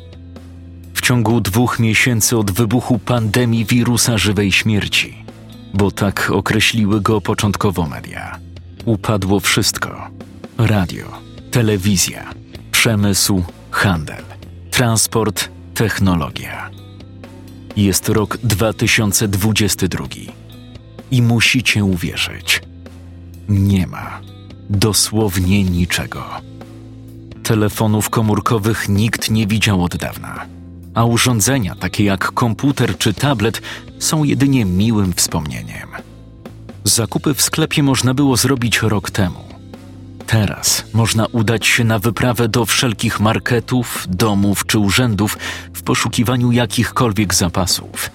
W 0.95 1.01
ciągu 1.01 1.41
dwóch 1.41 1.79
miesięcy 1.79 2.39
od 2.39 2.51
wybuchu 2.51 2.99
pandemii 2.99 3.65
wirusa 3.65 4.19
żywej 4.19 4.53
śmierci, 4.53 5.25
bo 5.75 5.91
tak 5.91 6.31
określiły 6.31 7.01
go 7.01 7.21
początkowo 7.21 7.87
media, 7.87 8.39
upadło 8.85 9.41
wszystko: 9.41 10.11
radio, 10.59 11.07
telewizja, 11.51 12.35
przemysł, 12.73 13.45
handel, 13.71 14.25
transport, 14.71 15.49
technologia. 15.75 16.71
Jest 17.77 18.09
rok 18.09 18.37
2022 18.37 20.05
i 21.11 21.23
musicie 21.23 21.85
uwierzyć. 21.85 22.61
Nie 23.49 23.87
ma 23.87 24.21
dosłownie 24.71 25.65
niczego. 25.65 26.25
Telefonów 27.45 28.11
komórkowych 28.11 28.89
nikt 28.89 29.31
nie 29.31 29.47
widział 29.47 29.85
od 29.85 29.97
dawna, 29.97 30.47
a 30.95 31.05
urządzenia 31.05 31.75
takie 31.75 32.05
jak 32.05 32.33
komputer 32.33 32.99
czy 32.99 33.15
tablet 33.15 33.63
są 33.99 34.25
jedynie 34.25 34.65
miłym 34.65 35.13
wspomnieniem. 35.13 35.89
Zakupy 36.85 37.35
w 37.35 37.43
sklepie 37.43 37.83
można 37.83 38.15
było 38.15 38.37
zrobić 38.37 38.83
rok 38.83 39.11
temu. 39.11 39.41
Teraz 40.27 40.85
można 40.93 41.27
udać 41.27 41.67
się 41.67 41.85
na 41.85 41.99
wyprawę 41.99 42.49
do 42.49 42.67
wszelkich 42.67 43.21
marketów, 43.21 44.07
domów 44.09 44.67
czy 44.67 44.79
urzędów 44.79 45.39
w 45.75 45.83
poszukiwaniu 45.83 46.53
jakichkolwiek 46.53 47.35
zapasów. 47.35 48.11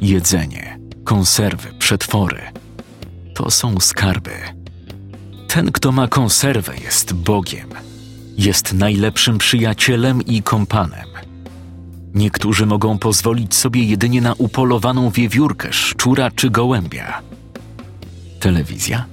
Jedzenie, 0.00 0.78
konserwy, 1.04 1.68
przetwory 1.78 2.42
to 3.34 3.50
są 3.50 3.80
skarby. 3.80 4.36
Ten, 5.48 5.72
kto 5.72 5.92
ma 5.92 6.08
konserwę, 6.08 6.72
jest 6.76 7.12
Bogiem. 7.12 7.83
Jest 8.38 8.72
najlepszym 8.72 9.38
przyjacielem 9.38 10.22
i 10.22 10.42
kompanem. 10.42 11.08
Niektórzy 12.14 12.66
mogą 12.66 12.98
pozwolić 12.98 13.54
sobie 13.54 13.84
jedynie 13.84 14.20
na 14.20 14.34
upolowaną 14.38 15.10
wiewiórkę, 15.10 15.72
szczura 15.72 16.30
czy 16.30 16.50
gołębia. 16.50 17.22
Telewizja? 18.40 19.04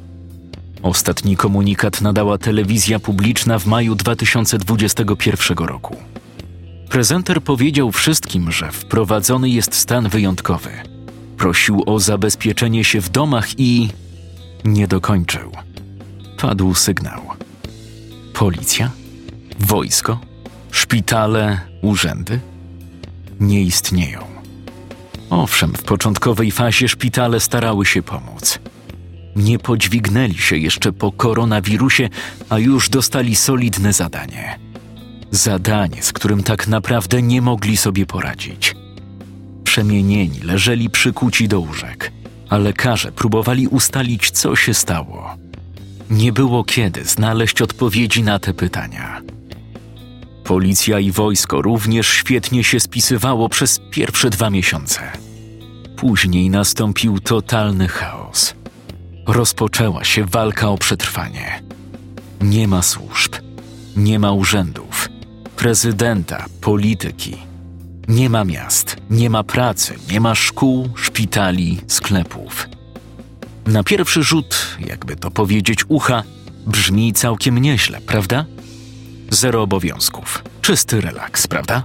Ostatni 0.84 1.38
komunikat 1.38 2.01
nadała 2.01 2.38
telewizja 2.38 3.00
publiczna 3.00 3.60
w 3.60 3.66
maju 3.66 3.96
2021 3.96 5.58
roku. 5.58 5.96
Prezenter 6.90 7.44
powiedział 7.44 7.92
wszystkim, 7.92 8.51
że 8.51 8.72
wprowadzony 8.72 9.50
jest 9.50 9.75
stan 9.75 10.10
wyjątkowy. 10.10 10.72
Prosił 11.38 11.84
o 11.86 12.00
zabezpieczenie 12.00 12.84
się 12.84 13.01
w 13.01 13.10
domach 13.10 13.60
i 13.60 13.90
nie 14.66 14.88
dokończył. 14.88 15.51
Padł 16.38 16.74
sygnał. 16.74 17.22
Policja? 18.34 19.00
Wojsko? 19.62 20.20
Szpitale? 20.72 21.60
Urzędy? 21.82 22.39
Nie 23.39 23.62
istnieją. 23.62 24.20
Owszem, 25.30 25.74
w 25.74 25.84
początkowej 25.84 26.51
fazie 26.51 26.88
szpitale 26.88 27.39
starały 27.39 27.86
się 27.86 28.01
pomóc. 28.01 28.60
Nie 29.36 29.60
podźwignęli 29.60 30.38
się 30.38 30.58
jeszcze 30.58 30.91
po 30.91 31.12
koronawirusie, 31.12 32.10
a 32.50 32.60
już 32.60 32.89
dostali 32.89 33.36
solidne 33.36 33.93
zadanie. 33.93 34.60
Zadanie, 35.32 36.04
z 36.04 36.13
którym 36.13 36.43
tak 36.43 36.67
naprawdę 36.67 37.21
nie 37.21 37.41
mogli 37.41 37.78
sobie 37.78 38.06
poradzić. 38.06 38.76
Przemienieni 39.63 40.39
leżeli 40.39 40.89
przykuci 40.89 41.47
do 41.47 41.60
łóżek, 41.60 42.12
a 42.50 42.58
lekarze 42.58 43.12
próbowali 43.12 43.67
ustalić, 43.67 44.32
co 44.32 44.56
się 44.56 44.74
stało. 44.74 45.36
Nie 46.10 46.32
było 46.34 46.63
kiedy 46.63 47.06
znaleźć 47.06 47.62
odpowiedzi 47.62 48.24
na 48.24 48.39
te 48.39 48.54
pytania. 48.54 49.21
Policja 50.43 50.99
i 50.99 51.12
wojsko 51.12 51.62
również 51.62 52.08
świetnie 52.08 52.63
się 52.63 52.80
spisywało 52.80 53.49
przez 53.49 53.80
pierwsze 53.91 54.30
dwa 54.30 54.49
miesiące. 54.49 55.01
Później 55.97 56.49
nastąpił 56.49 57.19
totalny 57.19 57.88
chaos. 57.88 58.56
Rozpoczęła 59.27 60.04
się 60.04 60.25
walka 60.25 60.69
o 60.69 60.77
przetrwanie. 60.77 61.63
Nie 62.41 62.67
ma 62.67 62.82
służb, 62.82 63.36
nie 63.95 64.19
ma 64.19 64.32
urzędów, 64.32 65.10
prezydenta, 65.56 66.45
polityki. 66.62 67.38
Nie 68.08 68.30
ma 68.30 68.43
miast, 68.43 68.97
nie 69.10 69.30
ma 69.30 69.43
pracy, 69.43 69.95
nie 70.12 70.19
ma 70.19 70.36
szkół, 70.36 70.89
szpitali, 70.95 71.80
sklepów. 71.88 72.67
Na 73.65 73.84
pierwszy 73.84 74.23
rzut, 74.23 74.77
jakby 74.80 75.15
to 75.15 75.32
powiedzieć, 75.32 75.80
ucha, 75.88 76.23
brzmi 76.67 77.13
całkiem 77.13 77.58
nieźle, 77.58 78.01
prawda? 78.01 78.45
Zero 79.34 79.62
obowiązków, 79.62 80.44
czysty 80.62 81.02
relaks, 81.02 81.48
prawda? 81.48 81.84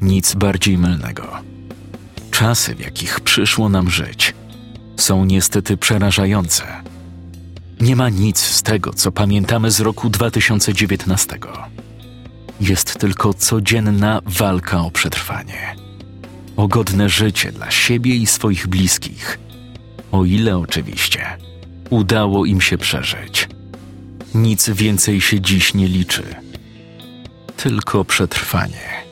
Nic 0.00 0.34
bardziej 0.34 0.78
mylnego. 0.78 1.28
Czasy, 2.30 2.74
w 2.74 2.80
jakich 2.80 3.20
przyszło 3.20 3.68
nam 3.68 3.90
żyć, 3.90 4.34
są 4.96 5.24
niestety 5.24 5.76
przerażające. 5.76 6.64
Nie 7.80 7.96
ma 7.96 8.08
nic 8.08 8.40
z 8.40 8.62
tego, 8.62 8.92
co 8.92 9.12
pamiętamy 9.12 9.70
z 9.70 9.80
roku 9.80 10.10
2019. 10.10 11.38
Jest 12.60 12.98
tylko 12.98 13.34
codzienna 13.34 14.20
walka 14.26 14.80
o 14.80 14.90
przetrwanie. 14.90 15.76
O 16.56 16.68
godne 16.68 17.08
życie 17.08 17.52
dla 17.52 17.70
siebie 17.70 18.16
i 18.16 18.26
swoich 18.26 18.66
bliskich. 18.66 19.38
O 20.12 20.24
ile 20.24 20.58
oczywiście 20.58 21.38
udało 21.90 22.44
im 22.44 22.60
się 22.60 22.78
przeżyć. 22.78 23.48
Nic 24.34 24.70
więcej 24.70 25.20
się 25.20 25.40
dziś 25.40 25.74
nie 25.74 25.88
liczy. 25.88 26.34
Tylko 27.56 28.04
przetrwanie. 28.04 29.04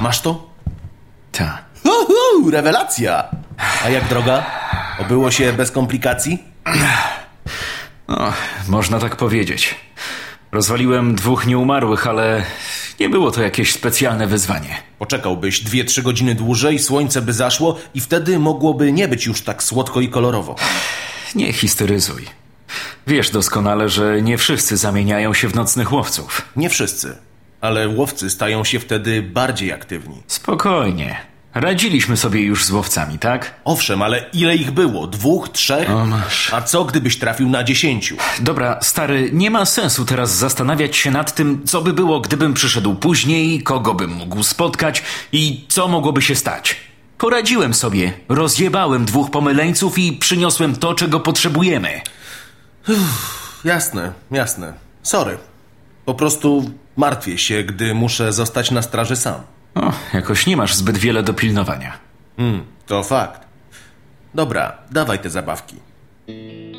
Masz 0.00 0.20
to? 0.20 0.50
Ta. 1.32 1.58
Uhu, 1.84 2.50
rewelacja! 2.50 3.24
A 3.84 3.90
jak 3.90 4.08
droga? 4.08 4.46
Obyło 4.98 5.30
się 5.30 5.52
bez 5.52 5.70
komplikacji? 5.70 6.44
No, 8.08 8.32
można 8.68 8.98
tak 8.98 9.16
powiedzieć. 9.16 9.74
Rozwaliłem 10.52 11.14
dwóch 11.14 11.46
nieumarłych, 11.46 12.06
ale 12.06 12.44
nie 13.00 13.08
było 13.08 13.30
to 13.30 13.42
jakieś 13.42 13.72
specjalne 13.72 14.26
wyzwanie. 14.26 14.76
Poczekałbyś 14.98 15.60
dwie, 15.60 15.84
trzy 15.84 16.02
godziny 16.02 16.34
dłużej, 16.34 16.78
słońce 16.78 17.22
by 17.22 17.32
zaszło 17.32 17.78
i 17.94 18.00
wtedy 18.00 18.38
mogłoby 18.38 18.92
nie 18.92 19.08
być 19.08 19.26
już 19.26 19.42
tak 19.42 19.62
słodko 19.62 20.00
i 20.00 20.08
kolorowo. 20.08 20.56
Nie 21.34 21.52
histeryzuj. 21.52 22.26
Wiesz 23.06 23.30
doskonale, 23.30 23.88
że 23.88 24.22
nie 24.22 24.38
wszyscy 24.38 24.76
zamieniają 24.76 25.34
się 25.34 25.48
w 25.48 25.54
nocnych 25.54 25.92
łowców. 25.92 26.42
Nie 26.56 26.70
wszyscy, 26.70 27.18
ale 27.60 27.88
łowcy 27.88 28.30
stają 28.30 28.64
się 28.64 28.80
wtedy 28.80 29.22
bardziej 29.22 29.72
aktywni. 29.72 30.22
Spokojnie. 30.26 31.33
Radziliśmy 31.54 32.16
sobie 32.16 32.40
już 32.40 32.64
z 32.64 32.70
łowcami, 32.70 33.18
tak? 33.18 33.54
Owszem, 33.64 34.02
ale 34.02 34.24
ile 34.32 34.56
ich 34.56 34.70
było? 34.70 35.06
Dwóch, 35.06 35.48
trzech? 35.48 35.90
O, 35.90 36.06
masz. 36.06 36.52
A 36.52 36.62
co 36.62 36.84
gdybyś 36.84 37.18
trafił 37.18 37.48
na 37.48 37.64
dziesięciu? 37.64 38.16
Dobra, 38.40 38.78
stary, 38.82 39.30
nie 39.32 39.50
ma 39.50 39.64
sensu 39.64 40.04
teraz 40.04 40.36
zastanawiać 40.36 40.96
się 40.96 41.10
nad 41.10 41.34
tym, 41.34 41.62
co 41.66 41.82
by 41.82 41.92
było, 41.92 42.20
gdybym 42.20 42.54
przyszedł 42.54 42.94
później, 42.94 43.62
kogo 43.62 43.94
bym 43.94 44.10
mógł 44.10 44.42
spotkać 44.42 45.02
i 45.32 45.64
co 45.68 45.88
mogłoby 45.88 46.22
się 46.22 46.34
stać. 46.34 46.76
Poradziłem 47.18 47.74
sobie, 47.74 48.12
rozjebałem 48.28 49.04
dwóch 49.04 49.30
pomyleńców 49.30 49.98
i 49.98 50.12
przyniosłem 50.12 50.76
to, 50.76 50.94
czego 50.94 51.20
potrzebujemy. 51.20 52.00
Jasne, 53.64 54.12
jasne. 54.30 54.72
Sorry. 55.02 55.38
Po 56.04 56.14
prostu 56.14 56.70
martwię 56.96 57.38
się, 57.38 57.62
gdy 57.62 57.94
muszę 57.94 58.32
zostać 58.32 58.70
na 58.70 58.82
straży 58.82 59.16
sam. 59.16 59.34
O, 59.74 59.92
jakoś 60.14 60.46
nie 60.46 60.56
masz 60.56 60.74
zbyt 60.74 60.98
wiele 60.98 61.22
do 61.22 61.34
pilnowania. 61.34 61.92
Hmm, 62.36 62.64
to 62.86 63.02
fakt. 63.02 63.40
Dobra, 64.34 64.78
dawaj 64.90 65.18
te 65.18 65.30
zabawki. 65.30 65.76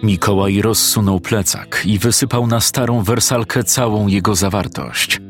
Mikołaj 0.03 0.61
rozsunął 0.61 1.19
plecak 1.19 1.81
i 1.85 1.99
wysypał 1.99 2.47
na 2.47 2.59
starą 2.59 3.03
wersalkę 3.03 3.63
całą 3.63 4.07
jego 4.07 4.35
zawartość. 4.35 5.21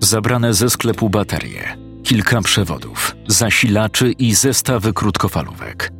Zabrane 0.00 0.54
ze 0.54 0.70
sklepu 0.70 1.10
baterie, 1.10 1.76
kilka 2.02 2.42
przewodów, 2.42 3.16
zasilaczy 3.28 4.12
i 4.12 4.34
zestawy 4.34 4.92
krótkofalówek. 4.92 5.92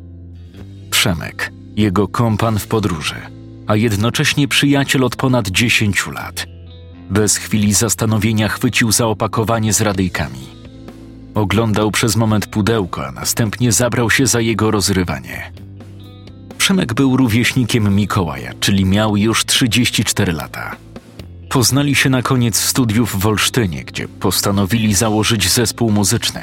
Przemek, 0.89 1.51
jego 1.75 2.07
kompan 2.07 2.59
w 2.59 2.67
podróży, 2.67 3.15
a 3.67 3.75
jednocześnie 3.75 4.47
przyjaciel 4.47 5.03
od 5.03 5.15
ponad 5.15 5.47
10 5.47 6.07
lat. 6.07 6.45
Bez 7.09 7.37
chwili 7.37 7.73
zastanowienia 7.73 8.47
chwycił 8.47 8.91
za 8.91 9.07
opakowanie 9.07 9.73
z 9.73 9.81
radyjkami. 9.81 10.60
Oglądał 11.35 11.91
przez 11.91 12.15
moment 12.15 12.47
pudełko, 12.47 13.07
a 13.07 13.11
następnie 13.11 13.71
zabrał 13.71 14.09
się 14.09 14.27
za 14.27 14.41
jego 14.41 14.71
rozrywanie. 14.71 15.51
Przemek 16.57 16.93
był 16.93 17.17
rówieśnikiem 17.17 17.95
Mikołaja, 17.95 18.53
czyli 18.59 18.85
miał 18.85 19.17
już 19.17 19.45
34 19.45 20.33
lata. 20.33 20.75
Poznali 21.49 21.95
się 21.95 22.09
na 22.09 22.21
koniec 22.21 22.57
studiów 22.57 23.19
w 23.19 23.25
Olsztynie, 23.25 23.83
gdzie 23.83 24.07
postanowili 24.07 24.93
założyć 24.93 25.49
zespół 25.49 25.91
muzyczny. 25.91 26.41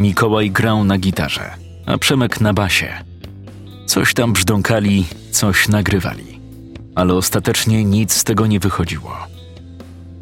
Mikołaj 0.00 0.50
grał 0.50 0.84
na 0.84 0.98
gitarze, 0.98 1.50
a 1.86 1.98
Przemek 1.98 2.40
na 2.40 2.54
basie. 2.54 3.04
Coś 3.86 4.14
tam 4.14 4.32
brzdąkali, 4.32 5.06
coś 5.30 5.68
nagrywali, 5.68 6.40
ale 6.94 7.14
ostatecznie 7.14 7.84
nic 7.84 8.12
z 8.12 8.24
tego 8.24 8.46
nie 8.46 8.60
wychodziło. 8.60 9.37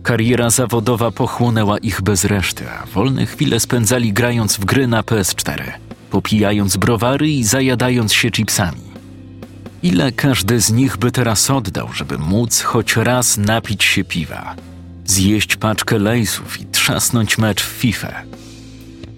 Kariera 0.06 0.50
zawodowa 0.50 1.10
pochłonęła 1.10 1.78
ich 1.78 2.02
bez 2.02 2.24
reszty, 2.24 2.64
a 2.70 2.86
wolne 2.86 3.26
chwile 3.26 3.60
spędzali 3.60 4.12
grając 4.12 4.56
w 4.56 4.64
gry 4.64 4.86
na 4.86 5.02
PS4, 5.02 5.72
popijając 6.10 6.76
browary 6.76 7.28
i 7.28 7.44
zajadając 7.44 8.12
się 8.12 8.30
chipsami. 8.30 8.80
Ile 9.82 10.12
każdy 10.12 10.60
z 10.60 10.72
nich 10.72 10.96
by 10.96 11.12
teraz 11.12 11.50
oddał, 11.50 11.92
żeby 11.92 12.18
móc 12.18 12.60
choć 12.60 12.96
raz 12.96 13.36
napić 13.36 13.84
się 13.84 14.04
piwa, 14.04 14.54
zjeść 15.04 15.56
paczkę 15.56 15.98
lejsów 15.98 16.60
i 16.60 16.66
trzasnąć 16.66 17.38
mecz 17.38 17.62
w 17.62 17.68
FIFA? 17.68 18.22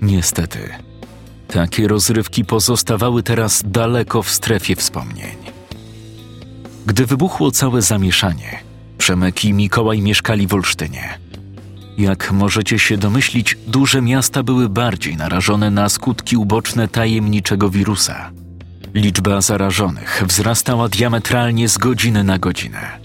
Niestety, 0.02 0.68
takie 1.48 1.88
rozrywki 1.88 2.44
pozostawały 2.44 3.22
teraz 3.22 3.62
daleko 3.66 4.22
w 4.22 4.30
strefie 4.30 4.76
wspomnień. 4.76 5.36
Gdy 6.86 7.06
wybuchło 7.06 7.50
całe 7.50 7.82
zamieszanie, 7.82 8.67
Przemek 8.98 9.44
i 9.44 9.52
Mikołaj 9.52 10.02
mieszkali 10.02 10.46
w 10.46 10.54
Olsztynie. 10.54 11.18
Jak 11.98 12.32
możecie 12.32 12.78
się 12.78 12.96
domyślić, 12.96 13.56
duże 13.66 14.02
miasta 14.02 14.42
były 14.42 14.68
bardziej 14.68 15.16
narażone 15.16 15.70
na 15.70 15.88
skutki 15.88 16.36
uboczne 16.36 16.88
tajemniczego 16.88 17.70
wirusa. 17.70 18.30
Liczba 18.94 19.40
zarażonych 19.40 20.22
wzrastała 20.26 20.88
diametralnie 20.88 21.68
z 21.68 21.78
godziny 21.78 22.24
na 22.24 22.38
godzinę. 22.38 22.98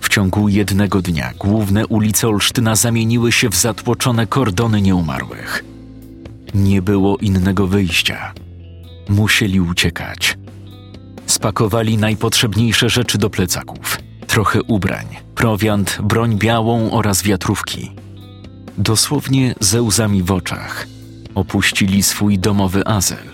W 0.00 0.08
ciągu 0.08 0.48
jednego 0.48 1.02
dnia 1.02 1.32
główne 1.38 1.86
ulice 1.86 2.28
Olsztyna 2.28 2.76
zamieniły 2.76 3.32
się 3.32 3.48
w 3.48 3.56
zatłoczone 3.56 4.26
kordony 4.26 4.82
nieumarłych. 4.82 5.64
Nie 6.54 6.82
było 6.82 7.16
innego 7.16 7.66
wyjścia. 7.66 8.32
Musieli 9.08 9.60
uciekać. 9.60 10.38
Spakowali 11.26 11.98
najpotrzebniejsze 11.98 12.90
rzeczy 12.90 13.18
do 13.18 13.30
plecaków, 13.30 13.98
trochę 14.28 14.62
ubrań, 14.62 15.06
prowiant, 15.34 15.98
broń 16.02 16.36
białą 16.36 16.90
oraz 16.90 17.22
wiatrówki. 17.22 17.90
Dosłownie 18.78 19.54
ze 19.60 19.82
łzami 19.82 20.22
w 20.22 20.32
oczach 20.32 20.86
opuścili 21.34 22.02
swój 22.02 22.38
domowy 22.38 22.86
azyl, 22.86 23.26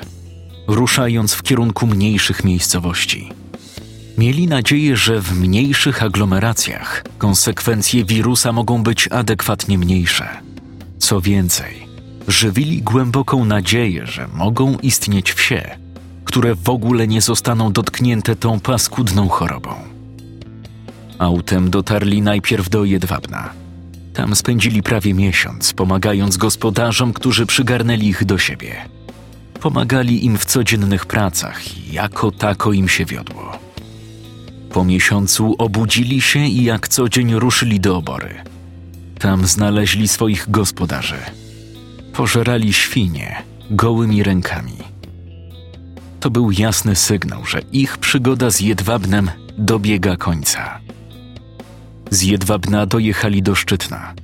ruszając 0.67 1.35
w 1.35 1.43
kierunku 1.43 1.87
mniejszych 1.87 2.45
miejscowości. 2.45 3.33
Mieli 4.19 4.47
nadzieję, 4.47 4.97
że 4.97 5.21
w 5.21 5.41
mniejszych 5.41 6.03
aglomeracjach 6.03 7.05
konsekwencje 7.19 8.05
wirusa 8.05 8.53
mogą 8.53 8.83
być 8.83 9.09
adekwatnie 9.09 9.79
mniejsze. 9.79 10.29
Co 10.99 11.21
więcej, 11.21 11.87
żywili 12.29 12.83
głęboką 12.83 13.45
nadzieję, 13.45 14.07
że 14.07 14.29
mogą 14.29 14.79
istnieć 14.79 15.33
wsie, 15.33 15.79
które 16.25 16.55
w 16.55 16.69
ogóle 16.69 17.07
nie 17.07 17.21
zostaną 17.21 17.73
dotknięte 17.73 18.37
tą 18.37 18.61
paskudną 18.61 19.29
chorobą. 19.29 19.94
Autem 21.19 21.71
dotarli 21.71 22.23
najpierw 22.23 22.69
do 22.69 22.85
Jedwabna. 22.85 23.51
Tam 24.15 24.37
spędzili 24.37 24.83
prawie 24.83 25.15
miesiąc, 25.15 25.73
pomagając 25.73 26.37
gospodarzom, 26.37 27.13
którzy 27.13 27.47
przygarnęli 27.47 28.07
ich 28.07 28.25
do 28.25 28.39
siebie. 28.39 28.89
Pomagali 29.61 30.25
im 30.25 30.39
w 30.39 30.45
codziennych 30.45 31.07
pracach 31.07 31.79
i 31.79 31.93
jako 31.93 32.31
tako 32.31 32.73
im 32.73 32.89
się 32.89 33.05
wiodło. 33.05 33.59
Po 34.71 34.85
miesiącu 34.85 35.55
obudzili 35.59 36.21
się 36.21 36.41
i 36.41 36.65
jak 36.65 36.89
co 36.89 37.09
dzień 37.09 37.35
ruszyli 37.35 37.81
do 37.81 37.97
obory. 37.97 38.35
Tam 39.19 39.47
znaleźli 39.47 40.09
swoich 40.09 40.51
gospodarzy. 40.51 41.19
Pożerali 42.13 42.73
świnie 42.73 43.43
gołymi 43.71 44.23
rękami. 44.23 44.79
To 46.21 46.31
był 46.31 46.51
jasny 46.51 46.97
sygnał, 46.97 47.47
że 47.47 47.61
ich 47.61 47.99
przygoda 47.99 48.51
z 48.51 48.61
jedwabnem 48.61 49.31
dobiega 49.59 50.17
końca. 50.17 50.84
Z 52.15 52.23
jedwabna 52.23 52.87
dojechali 52.87 53.43
do 53.43 53.55
Szczytna. 53.55 54.15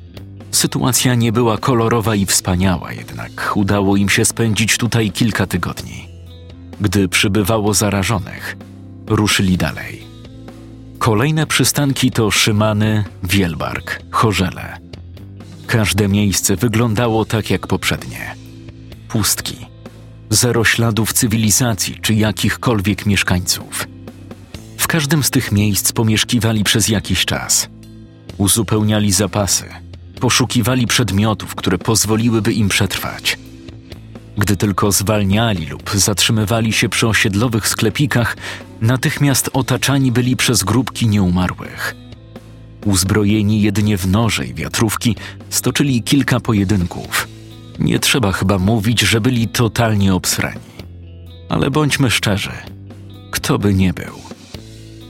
Sytuacja 0.51 1.15
nie 1.15 1.33
była 1.33 1.59
kolorowa 1.59 2.15
i 2.15 2.27
wspaniała, 2.27 2.93
jednak 2.93 3.53
udało 3.55 3.97
im 3.97 4.09
się 4.09 4.25
spędzić 4.25 4.77
tutaj 4.77 5.11
kilka 5.11 5.47
tygodni. 5.47 6.09
Gdy 6.81 7.09
przybywało 7.09 7.75
zarażonych, 7.75 8.57
ruszyli 9.07 9.57
dalej. 9.57 10.03
Kolejne 10.99 11.47
przystanki 11.47 12.11
to 12.11 12.31
Szymany, 12.31 13.05
Wielbark, 13.23 14.03
Chorzele. 14.11 14.79
Każde 15.67 16.09
miejsce 16.09 16.57
wyglądało 16.57 17.25
tak 17.25 17.51
jak 17.51 17.67
poprzednie. 17.67 18.35
Pustki. 19.09 19.57
Zero 20.31 20.65
śladów 20.65 21.13
cywilizacji 21.13 21.99
czy 22.03 22.15
jakichkolwiek 22.15 23.07
mieszkańców. 23.07 23.89
W 24.79 24.87
każdym 24.87 25.23
z 25.23 25.31
tych 25.31 25.53
miejsc 25.53 25.93
pomieszkiwali 25.93 26.65
przez 26.65 26.89
jakiś 26.89 27.25
czas. 27.25 27.69
Uzupełniali 28.41 29.13
zapasy, 29.13 29.65
poszukiwali 30.21 30.87
przedmiotów, 30.87 31.55
które 31.55 31.79
pozwoliłyby 31.79 32.53
im 32.53 32.69
przetrwać. 32.69 33.39
Gdy 34.39 34.57
tylko 34.57 34.93
zwalniali 34.93 35.67
lub 35.67 35.91
zatrzymywali 35.95 36.73
się 36.73 36.89
przy 36.89 37.09
osiedlowych 37.09 37.69
sklepikach, 37.69 38.37
natychmiast 38.81 39.51
otaczani 39.53 40.13
byli 40.13 40.37
przez 40.37 40.65
grupki 40.65 41.09
nieumarłych. 41.09 41.95
Uzbrojeni 42.85 43.63
jedynie 43.63 43.97
w 43.97 44.07
noże 44.07 44.47
i 44.47 44.55
wiatrówki, 44.55 45.17
stoczyli 45.51 46.03
kilka 46.03 46.41
pojedynków. 46.41 47.29
Nie 47.79 47.99
trzeba 47.99 48.33
chyba 48.33 48.59
mówić, 48.59 49.01
że 49.01 49.21
byli 49.21 49.49
totalnie 49.49 50.15
obsrani. 50.15 50.61
Ale 51.49 51.71
bądźmy 51.71 52.11
szczerzy, 52.11 52.53
kto 53.31 53.59
by 53.59 53.75
nie 53.75 53.93
był. 53.93 54.30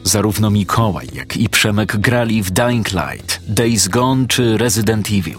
Zarówno 0.05 0.51
Mikołaj, 0.51 1.09
jak 1.15 1.37
i 1.37 1.49
Przemek 1.49 1.97
grali 1.97 2.43
w 2.43 2.51
Dying 2.51 2.89
Light, 2.93 3.41
Days 3.49 3.89
Gone 3.89 4.27
czy 4.27 4.59
Resident 4.59 5.09
Evil. 5.09 5.39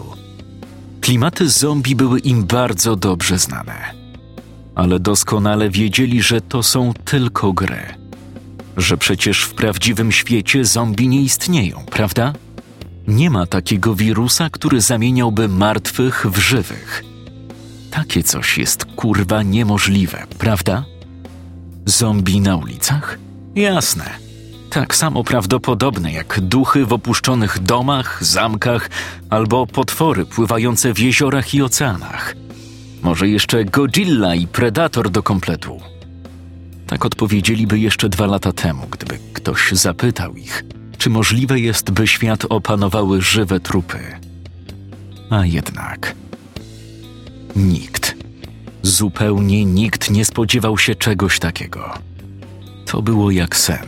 Klimaty 1.00 1.48
zombie 1.48 1.96
były 1.96 2.18
im 2.18 2.44
bardzo 2.44 2.96
dobrze 2.96 3.38
znane. 3.38 3.94
Ale 4.74 5.00
doskonale 5.00 5.70
wiedzieli, 5.70 6.22
że 6.22 6.40
to 6.40 6.62
są 6.62 6.92
tylko 7.04 7.52
gry. 7.52 7.82
Że 8.76 8.96
przecież 8.96 9.42
w 9.42 9.54
prawdziwym 9.54 10.12
świecie 10.12 10.64
zombie 10.64 11.08
nie 11.08 11.22
istnieją, 11.22 11.84
prawda? 11.90 12.32
Nie 13.08 13.30
ma 13.30 13.46
takiego 13.46 13.94
wirusa, 13.94 14.50
który 14.50 14.80
zamieniałby 14.80 15.48
martwych 15.48 16.26
w 16.26 16.38
żywych. 16.38 17.04
Takie 17.90 18.22
coś 18.22 18.58
jest 18.58 18.84
kurwa 18.84 19.42
niemożliwe, 19.42 20.26
prawda? 20.38 20.84
Zombie 21.86 22.40
na 22.40 22.56
ulicach? 22.56 23.18
Jasne. 23.54 24.31
Tak 24.72 24.94
samo 24.96 25.24
prawdopodobne 25.24 26.12
jak 26.12 26.40
duchy 26.40 26.86
w 26.86 26.92
opuszczonych 26.92 27.58
domach, 27.58 28.24
zamkach 28.24 28.90
albo 29.30 29.66
potwory 29.66 30.26
pływające 30.26 30.94
w 30.94 30.98
jeziorach 30.98 31.54
i 31.54 31.62
oceanach. 31.62 32.34
Może 33.02 33.28
jeszcze 33.28 33.64
Godzilla 33.64 34.34
i 34.34 34.46
Predator 34.46 35.10
do 35.10 35.22
kompletu. 35.22 35.80
Tak 36.86 37.04
odpowiedzieliby 37.04 37.78
jeszcze 37.78 38.08
dwa 38.08 38.26
lata 38.26 38.52
temu, 38.52 38.86
gdyby 38.90 39.18
ktoś 39.32 39.72
zapytał 39.72 40.36
ich, 40.36 40.64
czy 40.98 41.10
możliwe 41.10 41.60
jest, 41.60 41.90
by 41.90 42.06
świat 42.06 42.44
opanowały 42.48 43.22
żywe 43.22 43.60
trupy. 43.60 43.98
A 45.30 45.46
jednak 45.46 46.14
nikt, 47.56 48.14
zupełnie 48.82 49.64
nikt 49.64 50.10
nie 50.10 50.24
spodziewał 50.24 50.78
się 50.78 50.94
czegoś 50.94 51.38
takiego. 51.38 51.94
To 52.86 53.02
było 53.02 53.30
jak 53.30 53.56
sen. 53.56 53.86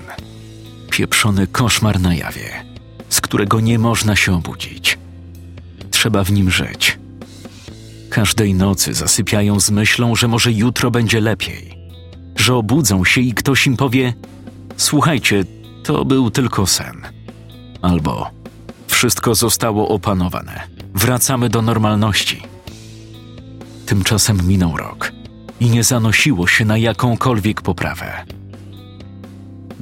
Pieprzony 0.94 1.46
koszmar 1.46 2.00
na 2.00 2.14
jawie, 2.14 2.64
z 3.08 3.20
którego 3.20 3.60
nie 3.60 3.78
można 3.78 4.16
się 4.16 4.34
obudzić. 4.34 4.98
Trzeba 5.90 6.24
w 6.24 6.32
nim 6.32 6.50
żyć. 6.50 6.98
Każdej 8.10 8.54
nocy 8.54 8.94
zasypiają 8.94 9.60
z 9.60 9.70
myślą, 9.70 10.16
że 10.16 10.28
może 10.28 10.52
jutro 10.52 10.90
będzie 10.90 11.20
lepiej. 11.20 11.78
Że 12.36 12.54
obudzą 12.54 13.04
się 13.04 13.20
i 13.20 13.34
ktoś 13.34 13.66
im 13.66 13.76
powie: 13.76 14.14
Słuchajcie, 14.76 15.44
to 15.84 16.04
był 16.04 16.30
tylko 16.30 16.66
sen. 16.66 17.02
Albo 17.82 18.30
wszystko 18.86 19.34
zostało 19.34 19.88
opanowane. 19.88 20.60
Wracamy 20.94 21.48
do 21.48 21.62
normalności. 21.62 22.42
Tymczasem 23.86 24.46
minął 24.46 24.76
rok 24.76 25.12
i 25.60 25.70
nie 25.70 25.84
zanosiło 25.84 26.46
się 26.46 26.64
na 26.64 26.78
jakąkolwiek 26.78 27.62
poprawę. 27.62 28.24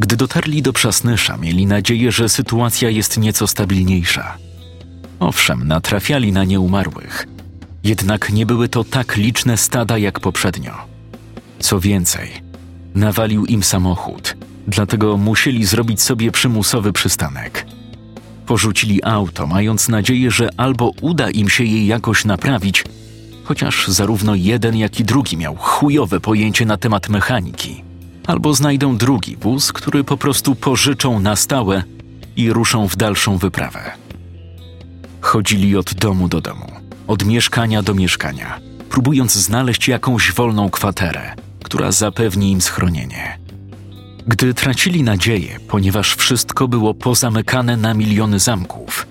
Gdy 0.03 0.17
dotarli 0.17 0.62
do 0.62 0.73
Przasnysza, 0.73 1.37
mieli 1.37 1.67
nadzieję, 1.67 2.12
że 2.12 2.29
sytuacja 2.29 2.91
jest 2.91 3.19
nieco 3.19 3.47
stabilniejsza. 3.47 4.37
Owszem, 5.21 5.69
natrafiali 5.69 6.33
na 6.33 6.45
nieumarłych, 6.45 7.27
jednak 7.85 8.33
nie 8.33 8.47
były 8.47 8.69
to 8.69 8.85
tak 8.85 9.17
liczne 9.17 9.57
stada 9.57 9.99
jak 9.99 10.21
poprzednio. 10.21 10.73
Co 11.59 11.81
więcej, 11.81 12.31
nawalił 12.95 13.47
im 13.47 13.62
samochód, 13.62 14.37
dlatego 14.67 15.17
musieli 15.17 15.65
zrobić 15.65 16.03
sobie 16.03 16.31
przymusowy 16.31 16.93
przystanek. 16.93 17.67
Porzucili 18.47 19.01
auto, 19.05 19.47
mając 19.47 19.88
nadzieję, 19.88 20.31
że 20.31 20.49
albo 20.57 20.93
uda 21.01 21.31
im 21.31 21.49
się 21.49 21.65
je 21.65 21.87
jakoś 21.87 22.25
naprawić, 22.25 22.85
chociaż 23.45 23.88
zarówno 23.88 24.35
jeden, 24.35 24.77
jak 24.77 25.01
i 25.01 25.05
drugi 25.05 25.37
miał 25.37 25.57
chujowe 25.57 26.21
pojęcie 26.21 26.67
na 26.67 26.77
temat 26.77 27.09
mechaniki, 27.09 27.92
albo 28.27 28.55
znajdą 28.55 28.97
drugi 28.97 29.37
wóz, 29.37 29.73
który 29.73 30.05
po 30.05 30.17
prostu 30.17 30.55
pożyczą 30.55 31.21
na 31.21 31.37
stałe 31.37 31.83
i 32.37 32.53
ruszą 32.53 32.89
w 32.89 32.97
dalszą 32.97 33.39
wyprawę. 33.39 33.91
Chodzili 35.21 35.77
od 35.77 35.95
domu 35.95 36.29
do 36.29 36.41
domu, 36.41 36.67
od 37.07 37.25
mieszkania 37.25 37.83
do 37.83 37.95
mieszkania, 37.95 38.61
próbując 38.91 39.33
znaleźć 39.35 39.89
jakąś 39.89 40.33
wolną 40.33 40.71
kwaterę, 40.71 41.35
która 41.65 41.93
zapewni 41.93 42.53
im 42.53 42.61
schronienie. 42.61 43.39
Gdy 44.27 44.55
tracili 44.55 45.03
nadzieję, 45.03 45.59
ponieważ 45.69 46.15
wszystko 46.15 46.69
było 46.69 46.95
pozamykane 46.95 47.77
na 47.77 47.95
miliony 47.95 48.39
zamków, 48.39 49.07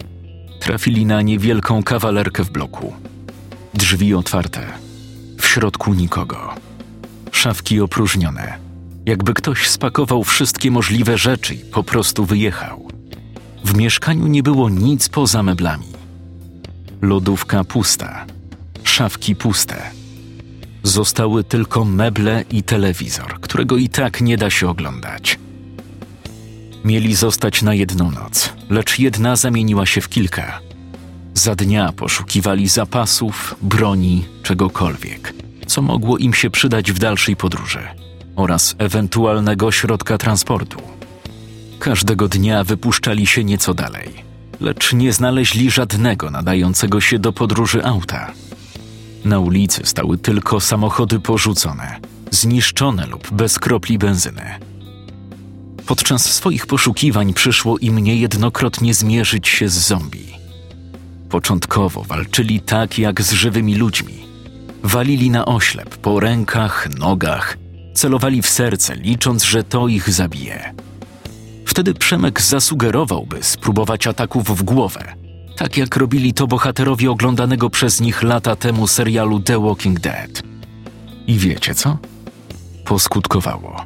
trafili 0.60 1.06
na 1.06 1.21
niewielką 1.21 1.84
kawalerkę 1.84 2.43
w 2.43 2.52
bloku. 2.52 2.93
Drzwi 3.74 4.13
otwarte, 4.13 4.67
w 5.39 5.47
środku 5.47 5.93
nikogo. 5.93 6.54
Szafki 7.32 7.82
opróżnione, 7.82 8.58
jakby 9.05 9.33
ktoś 9.33 9.69
spakował 9.69 10.23
wszystkie 10.23 10.71
możliwe 10.71 11.17
rzeczy 11.17 11.55
i 11.55 11.59
po 11.59 11.83
prostu 11.83 12.25
wyjechał. 12.25 12.87
W 13.65 13.77
mieszkaniu 13.77 14.27
nie 14.27 14.43
było 14.43 14.69
nic 14.69 15.09
poza 15.09 15.43
meblami. 15.43 15.87
Lodówka 17.01 17.63
pusta, 17.63 18.25
szafki 18.83 19.35
puste. 19.35 19.91
Zostały 20.83 21.43
tylko 21.43 21.85
meble 21.85 22.45
i 22.51 22.63
telewizor, 22.63 23.39
którego 23.41 23.77
i 23.77 23.89
tak 23.89 24.21
nie 24.21 24.37
da 24.37 24.49
się 24.49 24.69
oglądać. 24.69 25.39
Mieli 26.85 27.15
zostać 27.15 27.61
na 27.61 27.73
jedną 27.73 28.11
noc, 28.11 28.53
lecz 28.69 28.99
jedna 28.99 29.35
zamieniła 29.35 29.85
się 29.85 30.01
w 30.01 30.09
kilka. 30.09 30.59
Za 31.33 31.55
dnia 31.55 31.91
poszukiwali 31.91 32.67
zapasów, 32.67 33.55
broni, 33.61 34.25
czegokolwiek, 34.43 35.33
co 35.67 35.81
mogło 35.81 36.17
im 36.17 36.33
się 36.33 36.49
przydać 36.49 36.91
w 36.91 36.99
dalszej 36.99 37.35
podróży 37.35 37.87
oraz 38.36 38.76
ewentualnego 38.78 39.72
środka 39.72 40.17
transportu. 40.17 40.82
Każdego 41.80 42.28
dnia 42.28 42.63
wypuszczali 42.63 43.28
się 43.28 43.44
nieco 43.44 43.74
dalej, 43.74 44.10
lecz 44.60 44.94
nie 44.94 45.13
znaleźli 45.13 45.72
żadnego 45.72 46.32
nadającego 46.32 47.02
się 47.02 47.20
do 47.20 47.34
podróży 47.34 47.86
auta. 47.86 48.32
Na 49.26 49.39
ulicy 49.39 49.82
stały 49.86 50.17
tylko 50.17 50.60
samochody 50.60 51.20
porzucone, 51.20 52.00
zniszczone 52.32 53.08
lub 53.08 53.32
bez 53.32 53.60
kropli 53.60 53.98
benzyny. 53.98 54.46
Podczas 55.86 56.34
swoich 56.34 56.67
poszukiwań 56.67 57.34
przyszło 57.34 57.78
im 57.78 58.00
niejednokrotnie 58.00 58.94
zmierzyć 58.94 59.48
się 59.48 59.70
z 59.70 59.74
zombie. 59.74 60.32
Początkowo 61.30 62.04
walczyli 62.04 62.60
tak 62.60 63.00
jak 63.00 63.22
z 63.22 63.32
żywymi 63.32 63.76
ludźmi. 63.76 64.13
Walili 64.84 65.30
na 65.30 65.46
oślep 65.46 65.98
po 65.98 66.20
rękach, 66.20 66.89
nogach, 66.98 67.58
celowali 67.93 68.41
w 68.41 68.49
serce, 68.49 68.95
licząc, 68.95 69.43
że 69.43 69.63
to 69.63 69.88
ich 69.88 70.10
zabije. 70.10 70.73
Wtedy 71.65 71.93
Przemek 71.93 72.41
zasugerowałby 72.41 73.43
spróbować 73.43 74.08
ataków 74.08 74.58
w 74.58 74.63
głowę, 74.63 75.13
tak 75.58 75.77
jak 75.77 75.95
robili 75.95 76.34
to 76.34 76.47
bohaterowie 76.47 77.12
oglądanego 77.12 77.69
przez 77.69 78.01
nich 78.01 78.23
lata 78.23 78.56
temu 78.56 78.88
serialu 78.88 79.39
The 79.39 79.62
Walking 79.62 79.99
Dead. 79.99 80.43
I 81.27 81.38
wiecie 81.38 81.75
co? 81.75 81.97
Poskutkowało. 82.86 83.86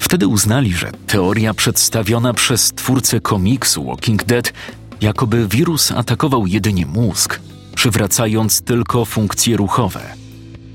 Wtedy 0.00 0.26
uznali, 0.26 0.72
że 0.72 0.92
teoria 1.06 1.54
przedstawiona 1.54 2.34
przez 2.34 2.72
twórcę 2.72 3.20
komiksu 3.20 3.84
Walking 3.84 4.24
Dead, 4.24 4.52
jakoby 5.00 5.48
wirus 5.48 5.92
atakował 5.92 6.46
jedynie 6.46 6.86
mózg, 6.86 7.40
przywracając 7.74 8.62
tylko 8.62 9.04
funkcje 9.04 9.56
ruchowe, 9.56 10.00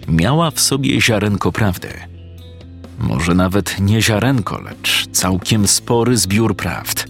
miała 0.08 0.52
w 0.52 0.60
sobie 0.60 1.02
ziarenko 1.02 1.52
prawdy. 1.52 2.11
Może 3.02 3.34
nawet 3.34 3.80
nie 3.80 4.02
ziarenko, 4.02 4.62
lecz 4.62 5.08
całkiem 5.12 5.68
spory 5.68 6.18
zbiór 6.18 6.56
prawd. 6.56 7.06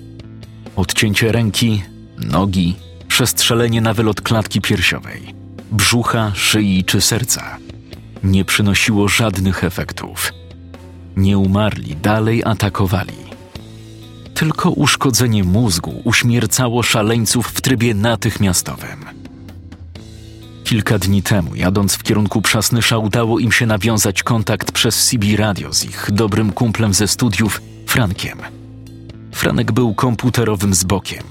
Odcięcie 0.76 1.32
ręki, 1.32 1.84
nogi, 2.18 2.76
przestrzelenie 3.08 3.82
na 3.82 3.94
wylot 3.94 4.22
klatki 4.22 4.62
piersiowej, 4.62 5.36
brzucha, 5.72 6.32
szyi 6.36 6.84
czy 6.84 7.02
serca 7.02 7.58
nie 8.24 8.46
przynosiło 8.46 9.08
żadnych 9.08 9.64
efektów. 9.64 10.34
Nie 11.16 11.38
umarli, 11.38 11.96
dalej 11.96 12.44
atakowali. 12.44 13.14
Tylko 14.34 14.70
uszkodzenie 14.72 15.44
mózgu 15.44 16.02
uśmiercało 16.04 16.84
szaleńców 16.84 17.48
w 17.48 17.62
trybie 17.62 17.94
natychmiastowym. 17.94 19.21
Kilka 20.72 21.00
dni 21.00 21.24
temu, 21.24 21.56
jadąc 21.56 21.96
w 21.96 22.04
kierunku 22.04 22.42
Przasnysza, 22.42 22.98
udało 22.98 23.40
im 23.40 23.52
się 23.52 23.66
nawiązać 23.66 24.24
kontakt 24.24 24.72
przez 24.72 25.06
CB 25.06 25.38
Radio 25.38 25.74
z 25.74 25.84
ich 25.84 26.10
dobrym 26.12 26.52
kumplem 26.52 26.94
ze 26.94 27.08
studiów, 27.08 27.62
Frankiem. 27.88 28.38
Franek 29.32 29.72
był 29.72 29.94
komputerowym 29.94 30.74
zbokiem. 30.74 31.24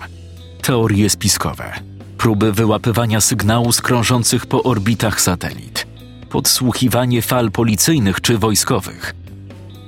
Teorie 0.62 1.10
spiskowe, 1.10 1.72
próby 2.18 2.52
wyłapywania 2.52 3.20
sygnału 3.20 3.72
z 3.72 3.80
krążących 3.80 4.46
po 4.46 4.62
orbitach 4.62 5.20
satelit, 5.20 5.86
podsłuchiwanie 6.30 7.22
fal 7.22 7.50
policyjnych 7.50 8.20
czy 8.20 8.38
wojskowych. 8.38 9.14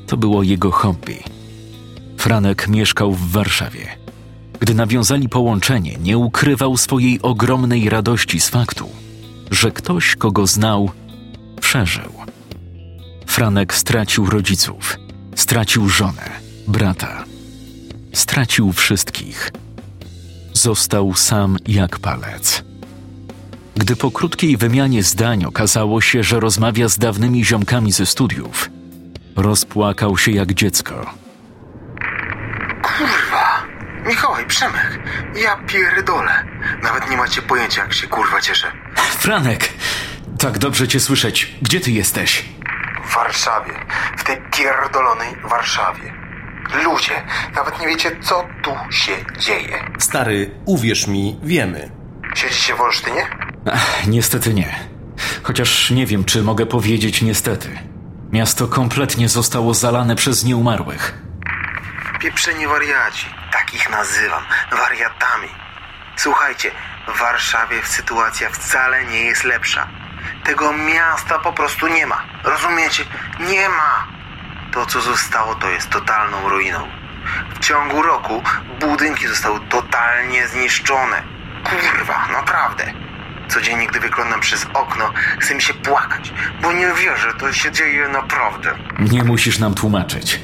To 0.06 0.16
było 0.16 0.42
jego 0.42 0.70
hobby. 0.70 1.18
Franek 2.18 2.68
mieszkał 2.68 3.12
w 3.12 3.30
Warszawie. 3.30 3.86
Gdy 4.60 4.74
nawiązali 4.74 5.28
połączenie, 5.28 5.96
nie 6.02 6.18
ukrywał 6.18 6.76
swojej 6.76 7.22
ogromnej 7.22 7.90
radości 7.90 8.40
z 8.40 8.48
faktu, 8.48 9.02
że 9.52 9.70
ktoś, 9.70 10.16
kogo 10.16 10.46
znał, 10.46 10.90
przeżył. 11.60 12.12
Franek 13.26 13.74
stracił 13.74 14.26
rodziców, 14.26 14.98
stracił 15.34 15.88
żonę, 15.88 16.30
brata, 16.68 17.24
stracił 18.12 18.72
wszystkich. 18.72 19.52
Został 20.52 21.14
sam 21.14 21.56
jak 21.66 21.98
palec. 21.98 22.64
Gdy 23.76 23.96
po 23.96 24.10
krótkiej 24.10 24.56
wymianie 24.56 25.02
zdań 25.02 25.44
okazało 25.44 26.00
się, 26.00 26.22
że 26.22 26.40
rozmawia 26.40 26.88
z 26.88 26.98
dawnymi 26.98 27.44
ziomkami 27.44 27.92
ze 27.92 28.06
studiów, 28.06 28.70
rozpłakał 29.36 30.18
się 30.18 30.32
jak 30.32 30.54
dziecko. 30.54 31.14
Kurwa! 32.82 33.41
Mikołaj, 34.06 34.46
Przemek, 34.46 34.98
ja 35.34 35.56
pierdolę. 35.56 36.44
Nawet 36.82 37.10
nie 37.10 37.16
macie 37.16 37.42
pojęcia, 37.42 37.82
jak 37.82 37.92
się 37.92 38.06
kurwa 38.06 38.40
cieszę. 38.40 38.72
Franek, 38.96 39.68
tak 40.38 40.58
dobrze 40.58 40.88
cię 40.88 41.00
słyszeć. 41.00 41.56
Gdzie 41.62 41.80
ty 41.80 41.90
jesteś? 41.90 42.44
W 43.04 43.14
Warszawie. 43.14 43.72
W 44.16 44.24
tej 44.24 44.36
pierdolonej 44.56 45.28
Warszawie. 45.44 46.12
Ludzie, 46.84 47.22
nawet 47.54 47.80
nie 47.80 47.86
wiecie, 47.86 48.10
co 48.22 48.48
tu 48.62 48.70
się 48.90 49.12
dzieje. 49.38 49.84
Stary, 49.98 50.50
uwierz 50.64 51.06
mi, 51.06 51.38
wiemy. 51.42 51.90
Siedzicie 52.34 52.74
w 52.74 52.80
Olsztynie? 52.80 53.26
Ach, 53.72 54.06
niestety 54.06 54.54
nie. 54.54 54.74
Chociaż 55.42 55.90
nie 55.90 56.06
wiem, 56.06 56.24
czy 56.24 56.42
mogę 56.42 56.66
powiedzieć 56.66 57.22
niestety. 57.22 57.78
Miasto 58.32 58.68
kompletnie 58.68 59.28
zostało 59.28 59.74
zalane 59.74 60.16
przez 60.16 60.44
nieumarłych. 60.44 61.18
Pieprzeni 62.20 62.66
wariaci. 62.66 63.26
Tak 63.52 63.74
ich 63.74 63.90
nazywam. 63.90 64.42
Wariatami. 64.70 65.48
Słuchajcie, 66.16 66.70
w 67.08 67.18
Warszawie 67.18 67.82
sytuacja 67.84 68.50
wcale 68.50 69.04
nie 69.04 69.24
jest 69.24 69.44
lepsza. 69.44 69.86
Tego 70.44 70.72
miasta 70.72 71.38
po 71.38 71.52
prostu 71.52 71.88
nie 71.88 72.06
ma. 72.06 72.22
Rozumiecie? 72.44 73.04
Nie 73.40 73.68
ma. 73.68 74.06
To, 74.72 74.86
co 74.86 75.00
zostało, 75.00 75.54
to 75.54 75.70
jest 75.70 75.90
totalną 75.90 76.48
ruiną. 76.48 76.88
W 77.54 77.58
ciągu 77.58 78.02
roku 78.02 78.42
budynki 78.80 79.26
zostały 79.28 79.60
totalnie 79.60 80.48
zniszczone. 80.48 81.22
Kurwa, 81.64 82.26
naprawdę. 82.32 82.92
Codziennie, 83.48 83.86
gdy 83.86 84.00
wyglądam 84.00 84.40
przez 84.40 84.66
okno, 84.74 85.12
chce 85.38 85.54
mi 85.54 85.62
się 85.62 85.74
płakać, 85.74 86.32
bo 86.62 86.72
nie 86.72 86.92
wierzę, 86.92 87.34
to 87.34 87.52
się 87.52 87.72
dzieje 87.72 88.08
naprawdę. 88.08 88.74
Nie 88.98 89.24
musisz 89.24 89.58
nam 89.58 89.74
tłumaczyć. 89.74 90.40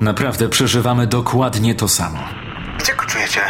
Naprawdę 0.00 0.48
przeżywamy 0.48 1.06
dokładnie 1.06 1.74
to 1.74 1.88
samo. 1.88 2.18
Gdzie 2.78 2.94
go 2.94 3.04
czujecie? 3.04 3.40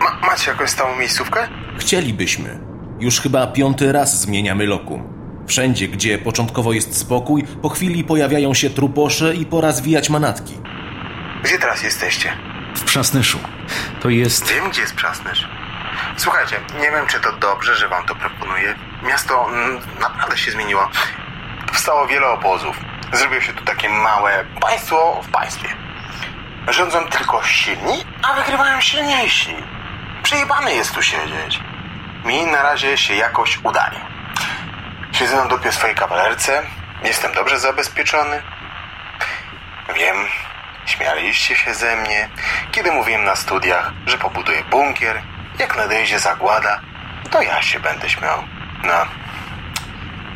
Ma, 0.00 0.28
macie 0.28 0.50
jakąś 0.50 0.70
stałą 0.70 0.96
miejscówkę? 0.96 1.48
Chcielibyśmy. 1.78 2.58
Już 3.00 3.20
chyba 3.20 3.46
piąty 3.46 3.92
raz 3.92 4.20
zmieniamy 4.20 4.66
lokum. 4.66 5.14
Wszędzie, 5.46 5.88
gdzie 5.88 6.18
początkowo 6.18 6.72
jest 6.72 6.98
spokój, 6.98 7.42
po 7.62 7.68
chwili 7.68 8.04
pojawiają 8.04 8.54
się 8.54 8.70
truposze 8.70 9.34
i 9.34 9.46
pora 9.46 9.72
zwijać 9.72 10.10
manatki. 10.10 10.54
Gdzie 11.44 11.58
teraz 11.58 11.82
jesteście? 11.82 12.32
W 12.76 12.84
Przasnyszu. 12.84 13.38
To 14.02 14.08
jest... 14.10 14.52
Wiem, 14.52 14.70
gdzie 14.70 14.80
jest 14.80 14.94
Przasnysz. 14.94 15.48
Słuchajcie, 16.16 16.56
nie 16.80 16.90
wiem, 16.90 17.06
czy 17.06 17.20
to 17.20 17.32
dobrze, 17.32 17.76
że 17.76 17.88
wam 17.88 18.06
to 18.06 18.14
proponuję. 18.14 18.74
Miasto 19.02 19.48
mm, 19.48 19.80
naprawdę 20.00 20.36
się 20.38 20.50
zmieniło. 20.50 20.88
Powstało 21.66 22.06
wiele 22.06 22.26
obozów. 22.26 22.76
Zrobiło 23.12 23.40
się 23.40 23.52
tu 23.52 23.64
takie 23.64 23.88
małe 23.88 24.44
państwo 24.60 25.20
w 25.22 25.28
państwie. 25.30 25.68
Rządzą 26.68 26.98
tylko 27.06 27.42
silni, 27.42 28.04
a 28.28 28.32
wygrywają 28.32 28.80
silniejsi. 28.80 29.56
Przejebane 30.22 30.74
jest 30.74 30.94
tu 30.94 31.02
siedzieć. 31.02 31.60
Mi 32.24 32.46
na 32.46 32.62
razie 32.62 32.96
się 32.96 33.14
jakoś 33.14 33.58
udaje. 33.62 34.00
Siedzę 35.12 35.36
na 35.36 35.44
dupie 35.44 35.72
swojej 35.72 35.96
kawalerce. 35.96 36.62
Jestem 37.04 37.32
dobrze 37.32 37.58
zabezpieczony. 37.58 38.42
Wiem, 39.94 40.16
śmialiście 40.86 41.56
się 41.56 41.74
ze 41.74 41.96
mnie, 41.96 42.28
kiedy 42.72 42.92
mówiłem 42.92 43.24
na 43.24 43.36
studiach, 43.36 43.92
że 44.06 44.18
pobuduję 44.18 44.64
bunkier. 44.64 45.22
Jak 45.58 45.76
nadejdzie 45.76 46.18
zagłada, 46.18 46.80
to 47.30 47.42
ja 47.42 47.62
się 47.62 47.80
będę 47.80 48.10
śmiał. 48.10 48.44
No, 48.84 49.06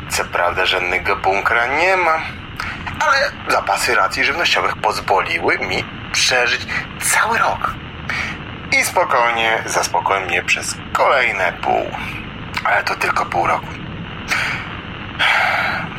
co 0.09 0.25
prawda 0.25 0.65
żadnego 0.65 1.15
bunkra 1.15 1.65
nie 1.65 1.97
mam, 1.97 2.21
ale 2.99 3.31
zapasy 3.47 3.95
racji 3.95 4.23
żywnościowych 4.23 4.75
pozwoliły 4.75 5.57
mi 5.57 5.83
przeżyć 6.11 6.61
cały 7.01 7.37
rok. 7.37 7.73
I 8.71 8.83
spokojnie 8.83 9.63
zaspokoję 9.65 10.25
mnie 10.25 10.43
przez 10.43 10.75
kolejne 10.93 11.53
pół. 11.61 11.91
Ale 12.65 12.83
to 12.83 12.95
tylko 12.95 13.25
pół 13.25 13.47
roku. 13.47 13.67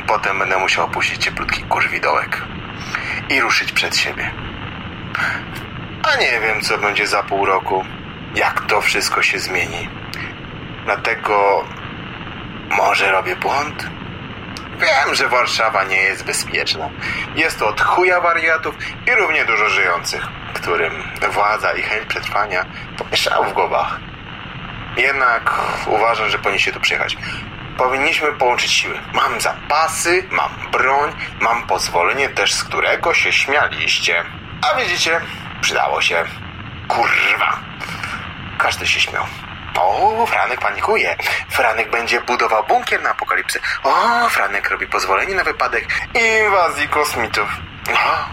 Potem 0.07 0.39
będę 0.39 0.57
musiał 0.57 0.85
opuścić 0.85 1.23
cieplutki 1.23 1.63
kurwidołek 1.63 2.41
i 3.29 3.41
ruszyć 3.41 3.71
przed 3.71 3.97
siebie. 3.97 4.31
A 6.03 6.15
nie 6.15 6.39
wiem, 6.39 6.61
co 6.61 6.77
będzie 6.77 7.07
za 7.07 7.23
pół 7.23 7.45
roku, 7.45 7.85
jak 8.35 8.61
to 8.61 8.81
wszystko 8.81 9.21
się 9.21 9.39
zmieni. 9.39 9.89
Dlatego 10.85 11.65
może 12.77 13.11
robię 13.11 13.35
błąd? 13.35 13.89
Wiem, 14.81 15.15
że 15.15 15.27
Warszawa 15.27 15.83
nie 15.83 16.01
jest 16.01 16.25
bezpieczna. 16.25 16.89
Jest 17.35 17.59
to 17.59 17.67
od 17.67 17.81
chuja 17.81 18.21
wariatów 18.21 18.75
i 19.07 19.11
równie 19.11 19.45
dużo 19.45 19.69
żyjących, 19.69 20.27
którym 20.53 21.03
władza 21.31 21.73
i 21.73 21.81
chęć 21.81 22.05
przetrwania 22.07 22.65
pomieszały 22.97 23.47
w 23.47 23.53
głowach. 23.53 23.99
Jednak 24.97 25.59
uważam, 25.87 26.29
że 26.29 26.39
powinniście 26.39 26.71
tu 26.71 26.79
przyjechać. 26.79 27.17
Powinniśmy 27.77 28.31
połączyć 28.31 28.71
siły. 28.71 28.99
Mam 29.13 29.41
zapasy, 29.41 30.27
mam 30.31 30.51
broń, 30.71 31.11
mam 31.39 31.67
pozwolenie 31.67 32.29
też, 32.29 32.53
z 32.53 32.63
którego 32.63 33.13
się 33.13 33.33
śmialiście. 33.33 34.23
A 34.71 34.75
widzicie, 34.79 35.21
przydało 35.61 36.01
się. 36.01 36.25
Kurwa. 36.87 37.59
Każdy 38.57 38.87
się 38.87 38.99
śmiał. 38.99 39.25
O, 39.79 40.25
Franek 40.25 40.59
panikuje. 40.59 41.15
Franek 41.49 41.91
będzie 41.91 42.21
budował 42.21 42.63
bunkier 42.63 43.01
na 43.01 43.09
apokalipsę. 43.09 43.59
O, 43.83 44.29
Franek 44.29 44.69
robi 44.69 44.87
pozwolenie 44.87 45.35
na 45.35 45.43
wypadek 45.43 45.85
inwazji 46.13 46.87
kosmitów. 46.87 47.49
O, 47.93 48.25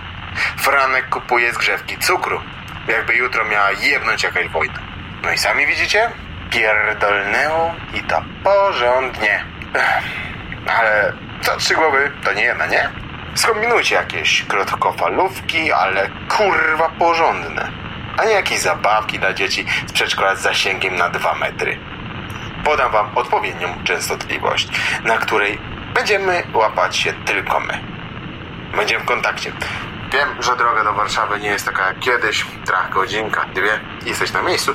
Franek 0.62 1.09
kupuje 1.09 1.53
zgrzewki 1.53 1.98
cukru. 1.98 2.40
Jakby 2.88 3.14
jutro 3.14 3.44
miała 3.44 3.70
jebnąć 3.72 4.22
jakaś 4.22 4.48
wojna. 4.48 4.79
No 5.22 5.33
i 5.33 5.38
sami 5.38 5.66
widzicie? 5.66 6.11
Pierdolnęło 6.51 7.74
i 7.94 8.01
to 8.03 8.22
porządnie. 8.44 9.44
Ale 10.79 11.12
co 11.40 11.57
trzy 11.57 11.74
głowy, 11.74 12.12
to 12.24 12.33
nie 12.33 12.42
jedna, 12.42 12.66
nie? 12.66 12.90
Skombinujcie 13.35 13.94
jakieś 13.94 14.44
krótkofalówki, 14.44 15.72
ale 15.72 16.11
kurwa 16.29 16.88
porządne. 16.98 17.68
A 18.18 18.24
nie 18.24 18.33
jakieś 18.33 18.61
zabawki 18.61 19.18
dla 19.18 19.35
dzieci 19.35 19.66
z 19.87 19.92
przedszkola 19.92 20.37
z 20.37 20.42
zasięgiem 20.42 20.96
na 20.96 21.09
dwa 21.09 21.35
metry. 21.35 21.78
Podam 22.64 22.92
wam 22.92 23.07
odpowiednią 23.14 23.68
częstotliwość, 23.85 24.68
na 25.04 25.18
której 25.18 25.59
będziemy 25.94 26.42
łapać 26.54 26.96
się 26.96 27.12
tylko 27.12 27.61
my. 27.61 27.81
Będziemy 28.76 29.04
w 29.04 29.07
kontakcie. 29.07 29.52
Wiem, 30.12 30.42
że 30.42 30.57
droga 30.57 30.85
do 30.85 30.92
Warszawy 30.92 31.40
nie 31.40 31.48
jest 31.48 31.64
taka 31.64 31.87
jak 31.87 31.98
kiedyś. 31.98 32.46
Trach, 32.66 32.90
godzinka, 32.90 33.44
dwie. 33.54 33.81
Jesteś 34.07 34.33
na 34.33 34.42
miejscu. 34.42 34.72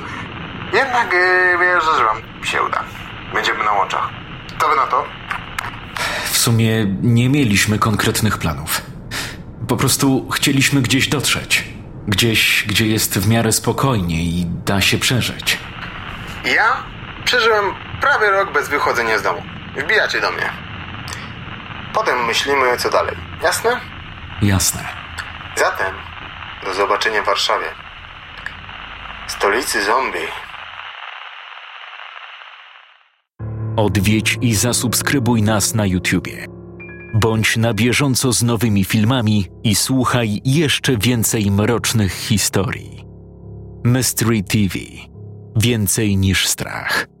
Jednak 0.72 1.12
yy, 1.12 1.58
wierzę, 1.58 1.98
że 1.98 2.04
wam 2.04 2.46
się 2.46 2.62
uda. 2.62 2.84
Będziemy 3.34 3.64
na 3.64 3.72
łączach. 3.72 4.08
Co 4.60 4.68
wy 4.68 4.76
na 4.76 4.86
to? 4.86 5.04
W 6.24 6.36
sumie 6.36 6.86
nie 7.02 7.28
mieliśmy 7.28 7.78
konkretnych 7.78 8.38
planów. 8.38 8.82
Po 9.68 9.76
prostu 9.76 10.30
chcieliśmy 10.30 10.82
gdzieś 10.82 11.08
dotrzeć. 11.08 11.73
Gdzieś, 12.08 12.64
gdzie 12.68 12.86
jest 12.86 13.18
w 13.18 13.28
miarę 13.28 13.52
spokojnie 13.52 14.22
i 14.22 14.46
da 14.46 14.80
się 14.80 14.98
przeżyć. 14.98 15.58
Ja 16.56 16.82
przeżyłem 17.24 17.74
prawie 18.00 18.30
rok 18.30 18.52
bez 18.52 18.68
wychodzenia 18.68 19.18
z 19.18 19.22
domu. 19.22 19.42
Wbijacie 19.76 20.20
do 20.20 20.30
mnie. 20.30 20.50
Potem 21.94 22.24
myślimy, 22.26 22.76
co 22.76 22.90
dalej. 22.90 23.16
Jasne? 23.42 23.80
Jasne. 24.42 24.88
Zatem 25.56 25.94
do 26.64 26.74
zobaczenia 26.74 27.22
w 27.22 27.26
Warszawie. 27.26 27.66
Stolicy 29.26 29.84
zombie. 29.84 30.28
Odwiedź 33.76 34.38
i 34.40 34.54
zasubskrybuj 34.54 35.42
nas 35.42 35.74
na 35.74 35.86
YouTubie. 35.86 36.46
Bądź 37.14 37.56
na 37.56 37.74
bieżąco 37.74 38.32
z 38.32 38.42
nowymi 38.42 38.84
filmami 38.84 39.46
i 39.64 39.74
słuchaj 39.74 40.40
jeszcze 40.44 40.96
więcej 40.96 41.50
mrocznych 41.50 42.12
historii. 42.12 43.04
Mystery 43.84 44.42
TV. 44.42 44.78
Więcej 45.56 46.16
niż 46.16 46.48
strach. 46.48 47.13